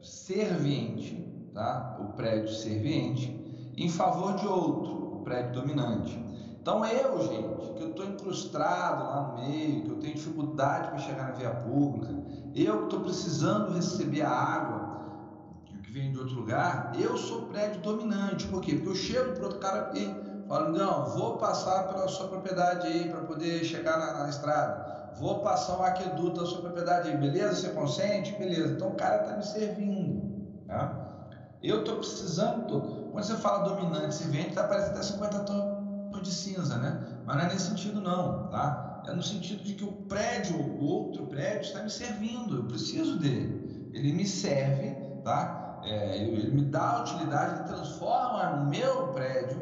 [0.02, 1.98] serviente, tá?
[2.00, 6.18] O prédio serviente, em favor de outro, o prédio dominante.
[6.60, 10.98] Então, eu, gente, que eu estou incrustado lá no meio, que eu tenho dificuldade para
[10.98, 12.14] chegar na via pública,
[12.54, 15.00] eu que estou precisando receber a água
[15.82, 18.46] que vem de outro lugar, eu sou prédio dominante.
[18.46, 18.74] Por quê?
[18.74, 23.08] Porque eu chego para outro cara e Fala, não, vou passar pela sua propriedade aí
[23.08, 25.12] para poder chegar na, na, estrada.
[25.14, 27.54] Vou passar um aqueduto da sua propriedade aí, beleza?
[27.54, 28.32] Você consente?
[28.32, 28.72] Beleza.
[28.72, 30.44] Então o cara está me servindo.
[30.66, 31.28] Tá?
[31.62, 32.66] Eu estou precisando.
[32.66, 32.80] Tô...
[32.80, 37.00] Quando você fala dominante, se vende, está parecendo até 50 tons de cinza, né?
[37.24, 38.48] Mas não é nesse sentido, não.
[38.48, 39.04] Tá?
[39.06, 42.56] É no sentido de que o prédio, o outro prédio, está me servindo.
[42.56, 43.88] Eu preciso dele.
[43.94, 45.60] Ele me serve, tá?
[45.84, 49.60] é, ele me dá utilidade, ele transforma meu prédio,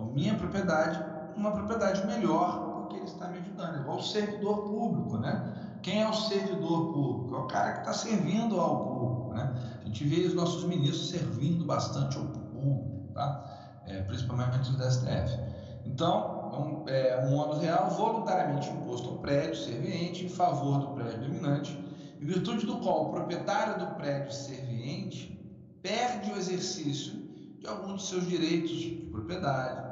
[0.00, 1.02] a minha propriedade,
[1.36, 3.80] numa propriedade melhor, porque ele está me ajudando.
[3.80, 5.54] Igual o servidor público, né?
[5.82, 7.34] Quem é o servidor público?
[7.34, 9.54] É o cara que está servindo ao público, né?
[9.80, 13.80] A gente vê os nossos ministros servindo bastante ao público, tá?
[13.86, 15.38] É, principalmente os da STF.
[15.84, 21.20] Então, um, é, um ônus real voluntariamente imposto ao prédio serviente em favor do prédio
[21.20, 21.78] dominante,
[22.20, 25.38] em virtude do qual o proprietário do prédio serviente
[25.82, 27.14] perde o exercício
[27.58, 29.89] de algum de seus direitos de propriedade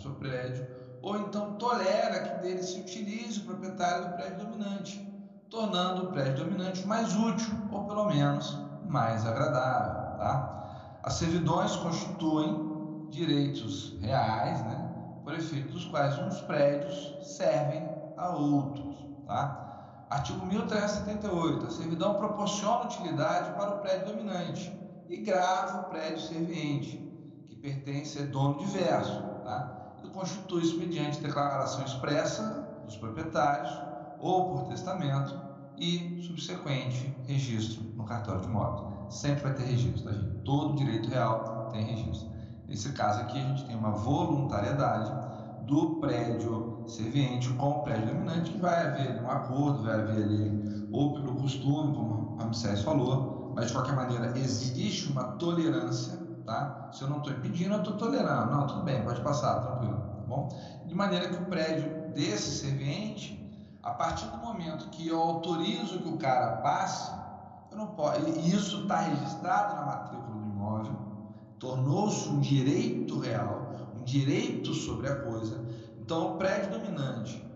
[0.00, 0.66] seu prédio,
[1.02, 5.10] ou então tolera que dele se utilize o proprietário do prédio dominante,
[5.48, 10.18] tornando o prédio dominante mais útil, ou pelo menos mais agradável.
[10.18, 10.98] Tá?
[11.02, 14.90] As servidões constituem direitos reais, né?
[15.24, 18.96] por efeito dos quais uns prédios servem a outros.
[19.26, 20.06] Tá?
[20.10, 21.66] Artigo 1378.
[21.66, 24.76] A servidão proporciona utilidade para o prédio dominante
[25.08, 26.98] e grava o prédio serviente,
[27.48, 29.22] que pertence a dono diverso.
[29.44, 29.79] Tá?
[30.08, 33.70] Constitui-se mediante declaração expressa dos proprietários
[34.18, 35.34] ou por testamento
[35.78, 39.14] e subsequente registro no cartório de imóveis.
[39.14, 40.44] Sempre vai ter registro, tá, gente?
[40.44, 42.28] Todo direito real tem registro.
[42.68, 45.10] Nesse caso aqui, a gente tem uma voluntariedade
[45.66, 50.88] do prédio serviente com o prédio dominante, que vai haver um acordo, vai haver ali,
[50.92, 56.18] ou pelo costume, como a Ramsés falou, mas de qualquer maneira existe uma tolerância,
[56.50, 56.90] tá?
[56.92, 58.50] Se eu não estou impedindo, eu estou tolerando.
[58.50, 60.48] Não, tudo bem, pode passar, tranquilo, tá bom?
[60.84, 63.38] De maneira que o prédio desse serviente,
[63.80, 67.12] a partir do momento que eu autorizo que o cara passe,
[67.70, 68.28] eu não posso.
[68.40, 70.96] Isso está registrado na matrícula do imóvel,
[71.60, 75.64] tornou-se um direito real, um direito sobre a coisa.
[76.00, 77.48] Então, o prédio dominante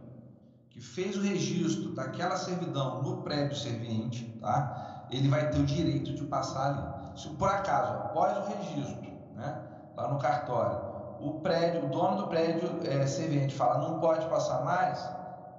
[0.70, 5.06] que fez o registro daquela servidão no prédio serviente, tá?
[5.10, 6.93] Ele vai ter o direito de passar ali.
[7.16, 9.62] Se por acaso, após o registro, né,
[9.96, 14.64] lá no cartório, o prédio, o dono do prédio é, serviente fala não pode passar
[14.64, 15.08] mais,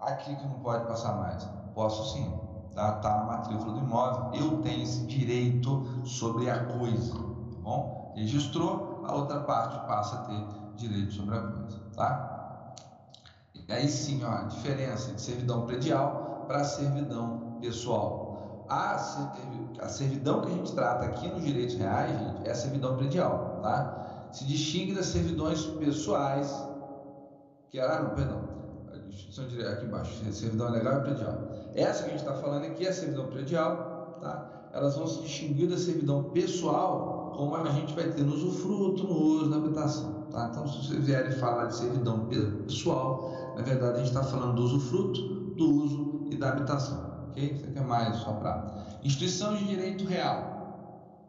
[0.01, 1.47] aqui que não pode passar mais.
[1.73, 2.39] Posso sim,
[2.73, 2.93] tá?
[2.93, 4.41] Tá na matrícula do imóvel.
[4.41, 7.95] Eu tenho esse direito sobre a coisa, tá bom?
[8.15, 12.73] registrou, a outra parte passa a ter direito sobre a coisa, tá?
[13.53, 18.24] E aí sim, ó, a diferença de servidão predial para servidão pessoal.
[18.67, 18.95] A,
[19.79, 23.59] a servidão que a gente trata aqui nos direitos reais, gente, é a servidão predial,
[23.61, 24.29] tá?
[24.31, 26.51] Se distingue das servidões pessoais,
[27.69, 28.41] que era, não, perdão,
[29.09, 31.37] distinção aqui embaixo, servidão legal e predial.
[31.75, 34.69] Essa que a gente está falando aqui é a servidão predial, tá?
[34.73, 39.13] Elas vão se distinguir da servidão pessoal como a gente vai ter no usufruto, no
[39.13, 40.25] uso, na habitação.
[40.31, 40.49] Tá?
[40.51, 44.63] Então, se vocês vierem falar de servidão pessoal, na verdade a gente está falando do
[44.63, 45.21] usufruto,
[45.55, 47.14] do uso e da habitação.
[47.35, 47.51] Ok?
[47.53, 48.85] Isso aqui é mais só para.
[49.03, 50.55] Instituição de direito real.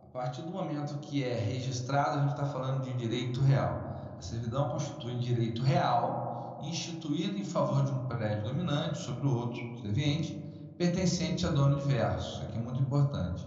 [0.09, 3.99] A partir do momento que é registrado, a gente está falando de direito real.
[4.16, 9.79] A servidão constitui direito real instituído em favor de um prédio dominante sobre o outro
[9.83, 10.33] serviente,
[10.79, 12.37] pertencente a dono diverso.
[12.37, 13.47] Isso aqui é muito importante.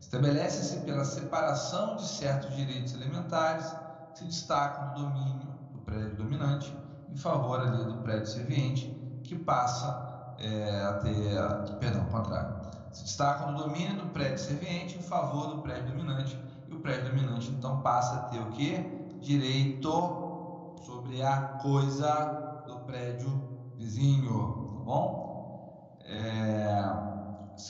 [0.00, 3.72] Estabelece-se pela separação de certos direitos elementares
[4.12, 6.74] que se destacam do domínio do prédio dominante
[7.08, 8.92] em favor ali do prédio serviente,
[9.22, 10.07] que passa
[10.38, 12.56] é, a ter, perdão, ao contrário,
[12.92, 17.10] se destacam do domínio do prédio serviente em favor do prédio dominante e o prédio
[17.10, 18.78] dominante então passa a ter o que?
[19.20, 25.98] Direito sobre a coisa do prédio vizinho, tá bom?
[26.04, 27.08] É,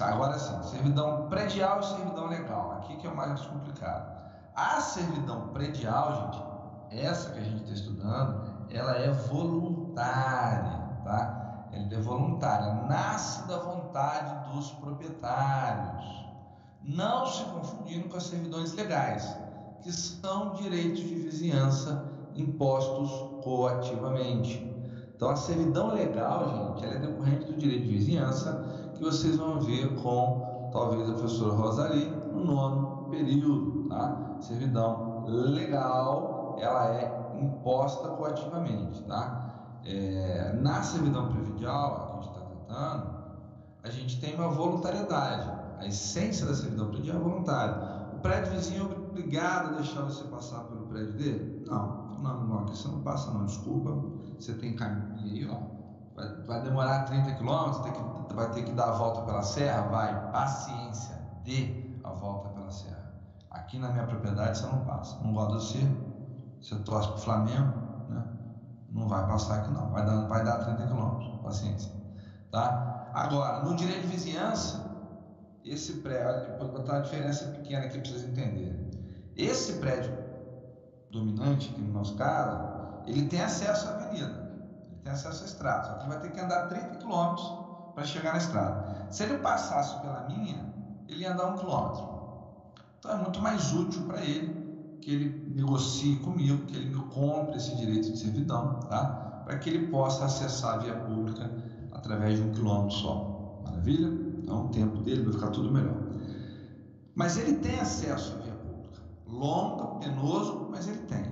[0.00, 2.72] Agora sim, servidão predial e servidão legal.
[2.72, 4.18] Aqui que é o mais complicado.
[4.54, 11.47] A servidão predial, gente, essa que a gente está estudando, ela é voluntária, tá?
[11.72, 16.26] Ela é voluntária, nasce da vontade dos proprietários.
[16.82, 19.36] Não se confundindo com as servidões legais,
[19.82, 22.04] que são direitos de vizinhança
[22.34, 24.66] impostos coativamente.
[25.14, 29.60] Então, a servidão legal, gente, ela é decorrente do direito de vizinhança que vocês vão
[29.60, 34.36] ver com talvez a professora Rosali no nono período, tá?
[34.40, 39.47] Servidão legal, ela é imposta coativamente, tá?
[39.84, 43.18] É, na servidão previdial, que a gente está tratando,
[43.82, 45.50] a gente tem uma voluntariedade.
[45.78, 48.08] A essência da servidão predial é voluntária.
[48.14, 51.64] O prédio vizinho é obrigado a deixar você passar pelo prédio dele?
[51.66, 53.90] Não, não, não, aqui você não passa não, desculpa.
[54.38, 55.78] Você tem caminho aí, ó
[56.18, 57.80] Vai, vai demorar 30 quilômetros,
[58.34, 59.82] vai ter que dar a volta pela serra?
[59.82, 63.14] Vai, paciência, dê a volta pela serra.
[63.50, 65.22] Aqui na minha propriedade você não passa.
[65.22, 65.96] Não gosta de você,
[66.60, 67.87] você torce para o Flamengo?
[68.98, 71.92] Não vai passar aqui não, vai dar, vai dar 30 quilômetros, paciência.
[72.50, 73.10] Tá?
[73.14, 74.88] Agora, no direito de vizinhança,
[75.64, 78.90] esse prédio, vou botar uma diferença pequena para vocês entenderem.
[79.36, 80.16] Esse prédio
[81.10, 82.58] dominante, aqui no nosso caso,
[83.06, 84.50] ele tem acesso à avenida,
[84.86, 87.52] ele tem acesso à estrada, só que vai ter que andar 30 quilômetros
[87.94, 89.06] para chegar na estrada.
[89.10, 90.72] Se ele passasse pela minha,
[91.08, 92.18] ele ia andar um quilômetro.
[92.98, 94.57] Então é muito mais útil para ele
[95.00, 99.42] que ele negocie comigo, que ele me compre esse direito de servidão, tá?
[99.44, 101.50] para que ele possa acessar a via pública
[101.92, 103.62] através de um quilômetro só.
[103.64, 104.08] Maravilha?
[104.42, 105.96] Então o tempo dele vai ficar tudo melhor.
[107.14, 109.02] Mas ele tem acesso à via pública.
[109.26, 111.24] Longo, penoso, mas ele tem.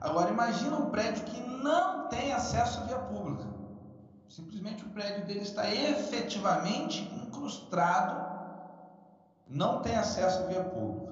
[0.00, 3.44] Agora imagina um prédio que não tem acesso à via pública.
[4.28, 8.28] Simplesmente o prédio dele está efetivamente incrustado,
[9.48, 11.09] não tem acesso à via pública.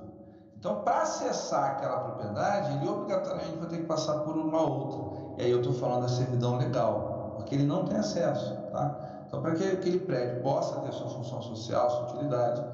[0.59, 5.19] Então, para acessar aquela propriedade, ele obrigatoriamente vai ter que passar por uma outra.
[5.39, 8.57] E aí eu estou falando da servidão legal, porque ele não tem acesso.
[8.73, 8.99] Tá?
[9.27, 12.65] Então, para que aquele prédio possa ter sua função social, sua utilidade,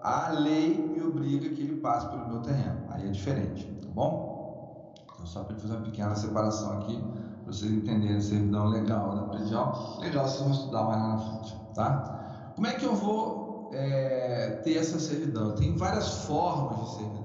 [0.00, 2.84] a lei me obriga que ele passe pelo meu terreno.
[2.90, 4.92] Aí é diferente, tá bom?
[5.14, 7.02] Então, só para fazer uma pequena separação aqui,
[7.42, 9.96] para vocês entenderem a servidão legal da predial.
[9.98, 12.52] Legal, vocês vão estudar mais lá na frente, tá?
[12.54, 15.52] Como é que eu vou é, ter essa servidão?
[15.56, 17.23] Tem várias formas de servidão?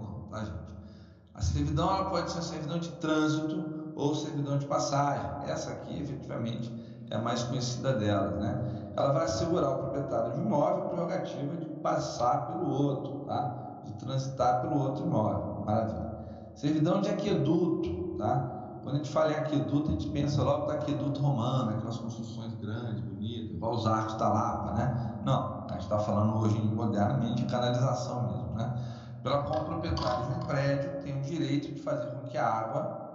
[1.39, 3.63] A servidão ela pode ser servidão de trânsito
[3.95, 5.25] ou servidão de passagem.
[5.47, 6.69] Essa aqui, efetivamente,
[7.09, 8.91] é a mais conhecida delas, né?
[8.93, 13.79] Ela vai assegurar ao proprietário de um imóvel a prerrogativa de passar pelo outro, tá?
[13.85, 15.63] De transitar pelo outro imóvel.
[15.65, 16.11] Maravilha.
[16.55, 18.59] Servidão de aqueduto, tá?
[18.83, 22.53] Quando a gente fala em aqueduto, a gente pensa logo no aqueduto romano, aquelas construções
[22.55, 25.15] grandes, bonitas, igual os arcos da Lapa, né?
[25.23, 28.48] Não, a gente está falando hoje modernamente de canalização mesmo,
[29.19, 29.23] né?
[29.23, 32.47] pela qual o proprietário de um prédio tem o direito de fazer com que a
[32.47, 33.09] água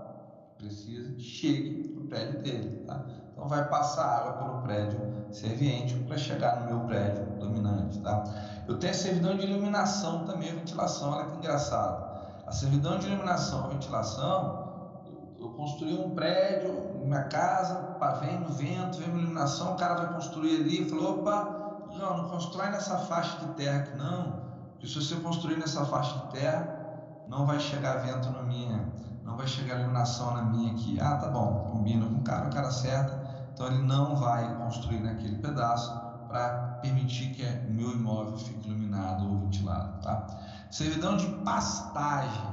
[0.59, 2.85] precisa chegue no prédio dele.
[2.87, 3.05] Tá?
[3.33, 5.01] Então vai passar água pelo prédio
[5.33, 8.01] serviente para chegar no meu prédio dominante.
[8.01, 8.25] Tá?
[8.69, 12.15] Eu tenho a servidão de iluminação também, a ventilação, olha que engraçado.
[12.47, 18.49] A servidão de iluminação e ventilação, eu, eu construí um prédio, minha casa, vem no
[18.49, 22.71] vento, vem uma iluminação, o cara vai construir ali e falou, opa, não, não constrói
[22.71, 24.44] nessa faixa de terra aqui não,
[24.85, 28.87] e se você construir nessa faixa de terra, não vai chegar vento na minha,
[29.25, 31.01] não vai chegar iluminação na minha aqui.
[31.01, 33.19] Ah, tá bom, combina com o cara, o cara acerta,
[33.55, 35.91] então ele não vai construir naquele pedaço
[36.29, 40.27] para permitir que o meu imóvel fique iluminado ou ventilado, tá?
[40.71, 42.45] Servidão de pastagem,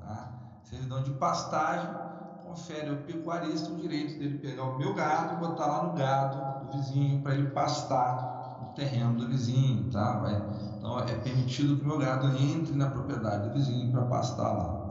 [0.00, 0.28] tá?
[0.64, 1.88] Servidão de pastagem
[2.44, 6.66] confere ao pecuarista o direito dele pegar o meu gado e botar lá no gado
[6.66, 10.18] do vizinho para ele pastar no terreno do vizinho, tá?
[10.18, 10.34] Vai
[10.88, 14.88] então, é permitido que o meu gado entre na propriedade do vizinho para pastar lá.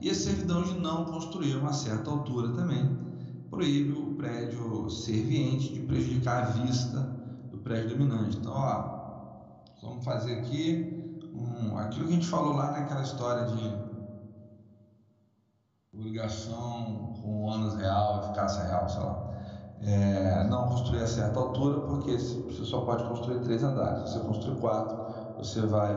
[0.00, 2.96] E a servidão de não construir uma certa altura também
[3.50, 7.00] proíbe o prédio serviente de prejudicar a vista
[7.50, 8.36] do prédio dominante.
[8.36, 13.90] Então, ó, vamos fazer aqui um, aquilo que a gente falou lá naquela história de
[15.92, 19.30] obrigação com ônus real, eficácia real, sei lá.
[19.82, 24.10] É, não construir a certa altura, porque você só pode construir três andares.
[24.10, 24.99] Se você construir quatro,
[25.46, 25.94] você vai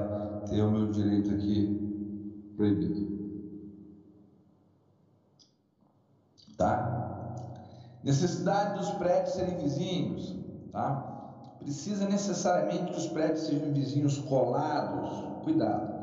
[0.50, 3.14] ter o meu direito aqui proibido.
[6.58, 7.36] Tá?
[8.04, 10.36] Necessidade dos prédios serem vizinhos,
[10.72, 11.10] tá?
[11.60, 15.44] Precisa necessariamente que os prédios sejam vizinhos colados.
[15.44, 15.94] Cuidado.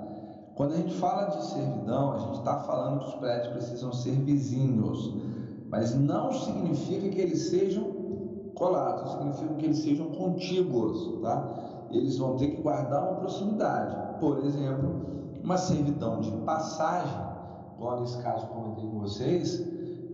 [0.55, 4.13] Quando a gente fala de servidão, a gente está falando que os prédios precisam ser
[4.13, 5.15] vizinhos,
[5.69, 8.01] mas não significa que eles sejam
[8.55, 11.70] colados, significa que eles sejam contíguos, tá?
[11.91, 14.19] Eles vão ter que guardar uma proximidade.
[14.21, 15.07] Por exemplo,
[15.43, 17.21] uma servidão de passagem,
[17.77, 19.61] igual nesse caso que comentei com vocês,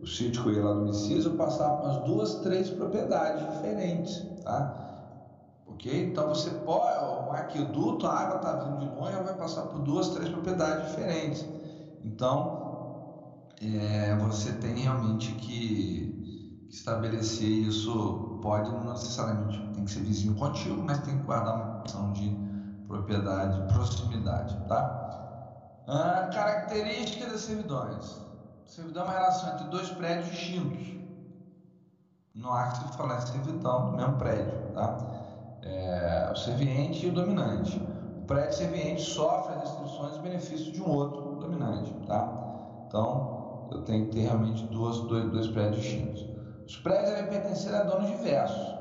[0.02, 4.24] o sítio que eu ia lá do Messias, eu passava umas duas, três propriedades diferentes,
[4.42, 4.84] tá?
[5.66, 6.10] Ok?
[6.10, 9.80] Então você pode, o aqueduto, a água está vindo de longe, ela vai passar por
[9.80, 11.44] duas, três propriedades diferentes.
[12.04, 12.66] Então,
[13.60, 16.25] é, você tem realmente que
[16.68, 21.80] estabelecer isso pode não necessariamente tem que ser vizinho contigo, mas tem que guardar uma
[21.82, 22.36] questão de
[22.86, 25.84] propriedade, proximidade, tá?
[25.88, 28.20] Ah, característica das servidões.
[28.66, 30.96] Servidão é uma relação entre dois prédios distintos.
[32.34, 34.98] Não há que se falar de servidão do mesmo prédio, tá?
[35.62, 37.78] É, o serviente e o dominante.
[38.22, 42.84] O prédio serviente sofre as restrições e benefícios de um outro dominante, tá?
[42.86, 46.35] Então, eu tenho que ter realmente duas, dois, dois prédios distintos.
[46.66, 48.74] Os prédios devem pertencer a donos diversos.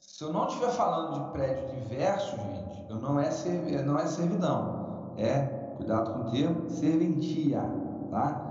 [0.00, 3.70] Se eu não estiver falando de prédio diverso, gente, eu não é, serv...
[3.84, 5.12] não é servidão.
[5.18, 5.42] É,
[5.76, 7.62] cuidado com o termo, serventia,
[8.10, 8.46] tá?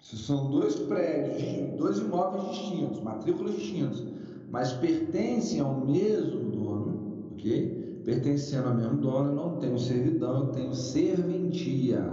[0.00, 4.02] Se são dois prédios, dois imóveis distintos, matrículas distintas,
[4.50, 8.02] mas pertencem ao mesmo dono, ok?
[8.04, 12.04] Pertencendo ao mesmo dono, eu não tenho servidão, eu tenho serventia,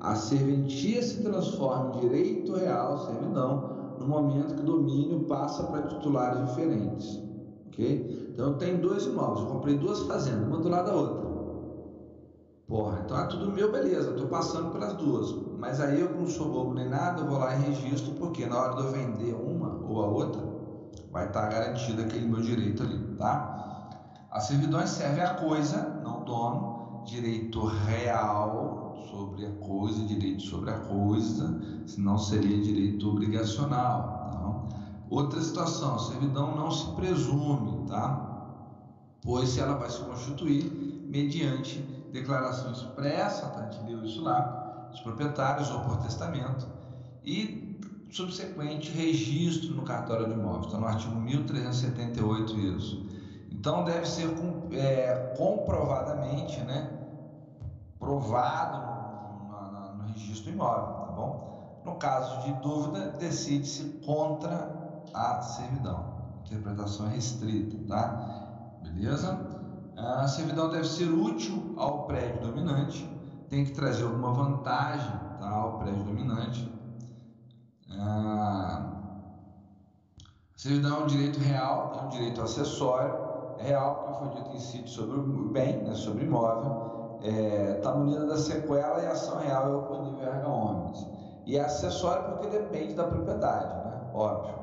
[0.00, 5.82] a serventia se transforma em direito real, servidão, no momento que o domínio passa para
[5.82, 7.20] titulares diferentes.
[7.68, 8.30] Ok?
[8.32, 11.26] Então eu tenho dois imóveis, eu comprei duas fazendas, uma do lado da outra.
[12.66, 15.32] Porra, então é tudo meu, beleza, estou passando pelas duas.
[15.58, 18.60] Mas aí eu não sou bobo nem nada, eu vou lá e registro, porque na
[18.60, 20.42] hora de eu vender uma ou a outra,
[21.12, 23.88] vai estar garantido aquele meu direito ali, tá?
[24.30, 30.78] As servidões servem a coisa, não dono, direito real sobre a coisa, direito sobre a
[30.78, 34.30] coisa, senão seria direito obrigacional.
[34.32, 34.78] Tá?
[35.10, 38.32] Outra situação, a servidão não se presume, tá?
[39.22, 40.64] Pois ela vai se constituir
[41.06, 41.78] mediante
[42.12, 43.68] declaração expressa, tá?
[43.68, 46.66] a isso lá, dos proprietários ou por testamento,
[47.24, 47.66] e
[48.10, 53.06] subsequente registro no cartório de imóveis, está no artigo 1378 isso.
[53.50, 54.28] Então deve ser
[54.72, 56.90] é, comprovadamente, né,
[57.98, 58.85] provado
[60.16, 61.82] registro imóvel, tá bom?
[61.84, 66.16] No caso de dúvida, decide-se contra a servidão.
[66.44, 68.78] Interpretação é restrita, tá?
[68.82, 69.38] Beleza?
[69.96, 73.08] A servidão deve ser útil ao prédio dominante,
[73.48, 76.70] tem que trazer alguma vantagem tá, ao prédio dominante.
[77.98, 78.92] A
[80.54, 83.14] servidão é um direito real, é um direito acessório,
[83.58, 87.94] é real porque foi dito em sítio sobre o bem, né, sobre imóvel, está é,
[87.94, 91.06] munida da sequela e ação real é oponível erga omnes.
[91.46, 94.00] E é acessório porque depende da propriedade, né?
[94.12, 94.54] óbvio.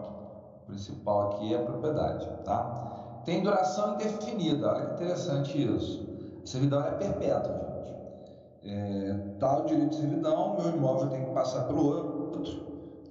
[0.63, 2.93] O principal aqui é a propriedade, tá?
[3.25, 4.67] tem duração indefinida.
[4.67, 6.07] Olha que interessante isso.
[6.43, 8.73] A servidão é perpétua, gente.
[8.73, 12.23] É, tá direito de servidão, meu imóvel tem que passar pelo outro.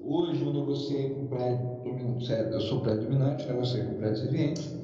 [0.04, 1.72] Hoje eu negociei com o prédio
[2.52, 4.82] eu sou prédio dominante, negociei com o prédio serviente.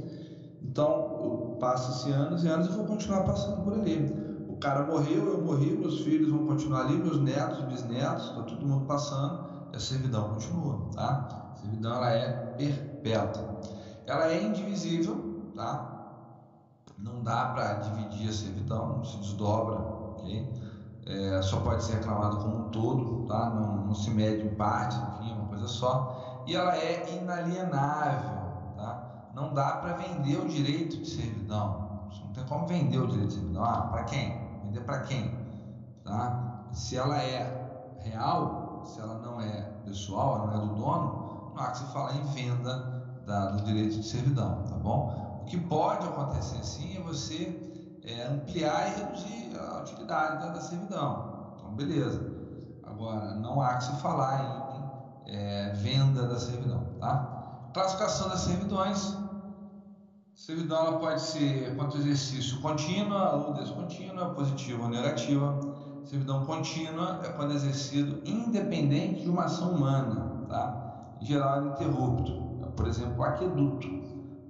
[0.63, 4.28] Então, passa-se anos e anos e vou continuar passando por ali.
[4.59, 8.67] O cara morreu, eu morri, meus filhos vão continuar ali, meus netos, bisnetos, está todo
[8.67, 11.53] mundo passando, e a servidão continua, tá?
[11.53, 13.59] A servidão ela é perpétua
[14.09, 15.95] ela é indivisível, tá?
[16.97, 20.51] Não dá para dividir a servidão, não se desdobra, ok?
[21.07, 23.51] É, só pode ser reclamado como um todo, tá?
[23.51, 26.43] Não, não se mede em partes, enfim, é uma coisa só.
[26.47, 28.31] E ela é inalienável,
[28.77, 29.31] tá?
[29.35, 32.09] Não dá para vender o direito de servidão.
[32.25, 33.63] Não tem como vender o direito de servidão.
[33.63, 34.48] Ah, para quem?
[34.69, 35.35] Vender para quem?
[36.05, 36.67] Tá?
[36.73, 41.63] Se ela é real, se ela não é pessoal, ela não é do dono, não
[41.63, 45.41] há que se falar em venda da, do direito de servidão, tá bom?
[45.43, 50.61] O que pode acontecer sim é você é, ampliar e reduzir a utilidade da, da,
[50.61, 51.55] servidão.
[51.57, 52.21] Então, beleza.
[52.85, 57.71] Agora, não há que se falar em é, venda da servidão, tá?
[57.73, 59.17] Classificação das servidões.
[60.39, 65.59] Servidão pode ser quanto exercício contínua ou descontínua, positiva ou negativa.
[66.05, 71.17] Servidão contínua é quando exercido independente de uma ação humana, tá?
[71.21, 73.89] Em geral, é interrupto por exemplo, o aqueduto.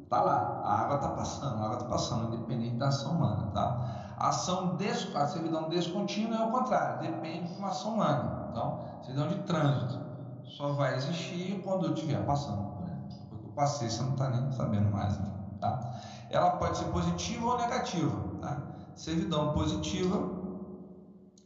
[0.05, 3.51] Está lá, a água está passando, a água está passando, independente da ação humana.
[3.55, 4.15] Tá?
[4.19, 8.49] Ação des, a servidão descontínua é o contrário, depende de uma ação humana.
[8.51, 9.99] Então, servidão de trânsito
[10.45, 12.85] só vai existir quando eu estiver passando.
[12.85, 12.99] Né?
[13.31, 15.19] Porque eu passei, você não está nem sabendo mais.
[15.61, 16.01] Tá?
[16.31, 18.17] Ela pode ser positiva ou negativa.
[18.41, 18.63] Tá?
[18.95, 20.39] Servidão positiva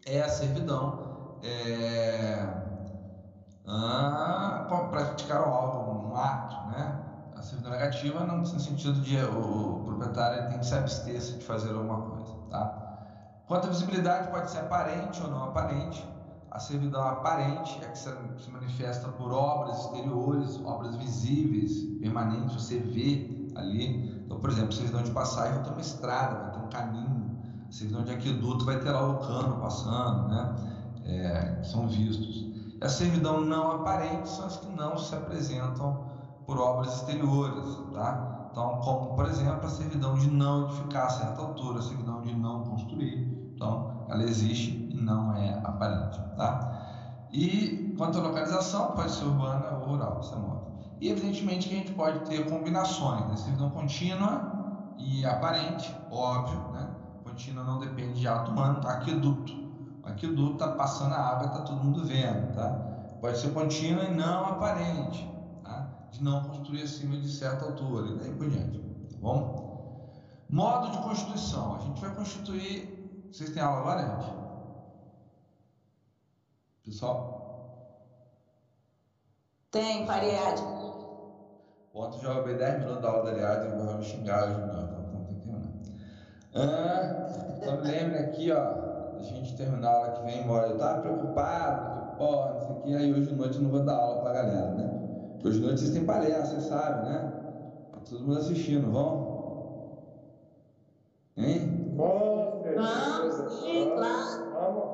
[0.06, 2.62] é a servidão é,
[3.66, 6.98] ah, praticar algo, um ato, né?
[7.36, 11.70] A servidão negativa no sentido de o, o proprietário tem que se abster de fazer
[11.70, 12.82] alguma coisa, tá?
[13.46, 16.06] Quanto à visibilidade, pode ser aparente ou não aparente.
[16.50, 23.41] A servidão aparente é que se manifesta por obras exteriores, obras visíveis, permanentes, você vê
[23.54, 24.22] ali.
[24.24, 27.38] Então, por exemplo, servidão de passagem vai ter uma estrada, vai ter um caminho.
[27.70, 30.54] Servidão de aqueduto vai ter lá o cano passando, né?
[31.04, 32.52] É, são vistos.
[32.80, 36.04] A servidão não aparente são as que não se apresentam
[36.46, 38.48] por obras exteriores, tá?
[38.50, 42.34] Então, como por exemplo a servidão de não edificar a certa altura, a servidão de
[42.34, 47.28] não construir, então ela existe e não é aparente, tá?
[47.32, 50.71] E quanto à localização, pode ser urbana ou rural, isso é móvel.
[51.02, 53.36] E evidentemente que a gente pode ter combinações, né?
[53.36, 56.94] servidão contínua e aparente, óbvio, né?
[57.24, 58.92] Contínua não depende de ato humano, tá?
[58.92, 59.52] aqueduto
[60.04, 62.70] aqueduto está passando a água, está todo mundo vendo, tá?
[63.20, 65.28] Pode ser contínua e não aparente,
[65.64, 65.88] tá?
[66.12, 70.12] De não construir acima de certa altura e daí por diante, tá bom?
[70.48, 71.74] Modo de constituição.
[71.74, 73.26] A gente vai constituir.
[73.32, 74.36] Vocês têm aula agora, gente?
[76.84, 77.41] Pessoal?
[79.72, 80.92] Tem, para Ariadne.
[81.94, 84.82] Ontem já roubei 10 minutos da aula da Ariadne, eu vou me xingar hoje não,
[84.82, 85.72] então tem que terminar.
[86.54, 88.92] Ah, então lembre aqui, ó
[89.22, 90.68] a gente terminar a aula que vem embora.
[90.68, 93.70] Eu tava preocupado, que porra, não sei o que, aí hoje de noite eu não
[93.70, 95.38] vou dar aula pra galera, né?
[95.44, 97.32] Hoje de noite vocês têm palestra, vocês sabem, né?
[97.92, 99.32] Tá todo mundo assistindo, vão?
[101.36, 101.94] Hein?
[101.96, 104.52] Vamos, sim, claro.
[104.52, 104.91] Vamos.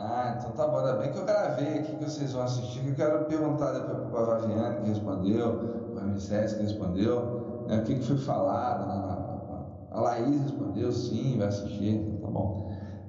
[0.00, 0.76] Ah, então tá bom.
[0.78, 3.98] Ainda bem que eu gravei aqui que vocês vão assistir, que eu quero perguntar depois
[4.08, 5.58] para a Vaviane que respondeu,
[5.92, 7.32] para a Ramsés que respondeu,
[7.66, 8.86] né, o que, que foi falado.
[8.86, 12.54] Né, na, a Laís respondeu sim, vai assistir, tá bom.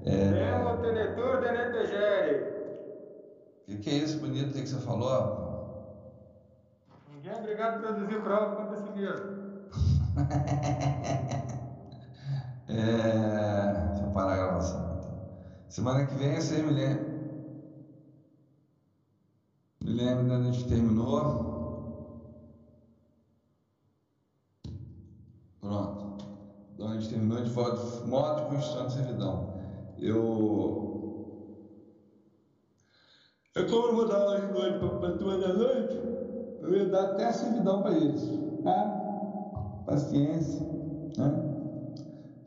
[0.01, 2.35] É, Mesmo Tenetur de Netegere.
[3.61, 5.39] o que, que é isso bonito que você falou?
[7.05, 9.21] Ninguém é obrigado a traduzir prova quando decidiram.
[12.67, 13.18] É,
[15.69, 17.05] Semana que vem você me lembra.
[19.83, 21.19] Me lembra de onde a gente terminou.
[25.61, 26.25] Pronto.
[26.79, 29.53] Onde a gente terminou de volta, modo de servidão.
[29.99, 30.89] Eu.
[33.53, 35.95] Eu, como não vou dar aula de noite para a turma da noite,
[36.61, 38.23] eu ia dar até servidão para eles.
[38.65, 40.65] Ah, paciência.
[41.15, 41.29] Né?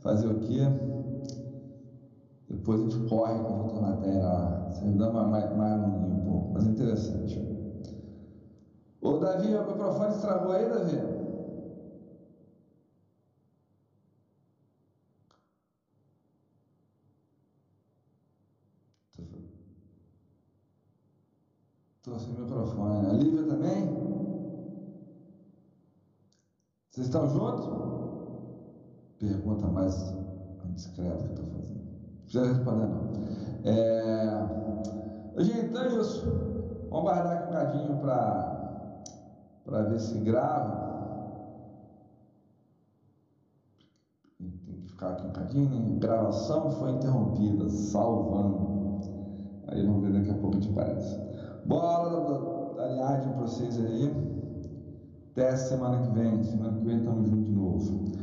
[0.01, 0.63] Fazer o quê?
[2.53, 4.63] Depois a gente corre com outra matéria lá.
[4.69, 7.43] Servidão mais, mais, mais um pouco, mas interessante.
[9.01, 10.97] Ô Davi, o microfone estragou aí, Davi?
[21.97, 23.07] Estou sem microfone.
[23.07, 23.99] A Lívia também?
[26.91, 27.73] Vocês estão juntos?
[29.19, 30.15] Pergunta mais
[30.75, 31.92] discreta que eu estou fazendo.
[32.33, 33.11] Precisa responder, não.
[33.65, 35.43] É...
[35.43, 36.25] Gente, então é isso.
[36.89, 40.93] Vamos guardar aqui um cadinho para ver se grava.
[44.39, 45.69] Tem que ficar aqui um cadinho.
[45.69, 45.99] Né?
[45.99, 49.01] Gravação foi interrompida, salvando.
[49.69, 51.21] Aí vamos ver daqui a pouco a gente aparece.
[51.67, 54.11] Bola da Ariadne para vocês aí.
[55.33, 56.43] Até semana que vem.
[56.43, 58.22] Semana que vem estamos juntos.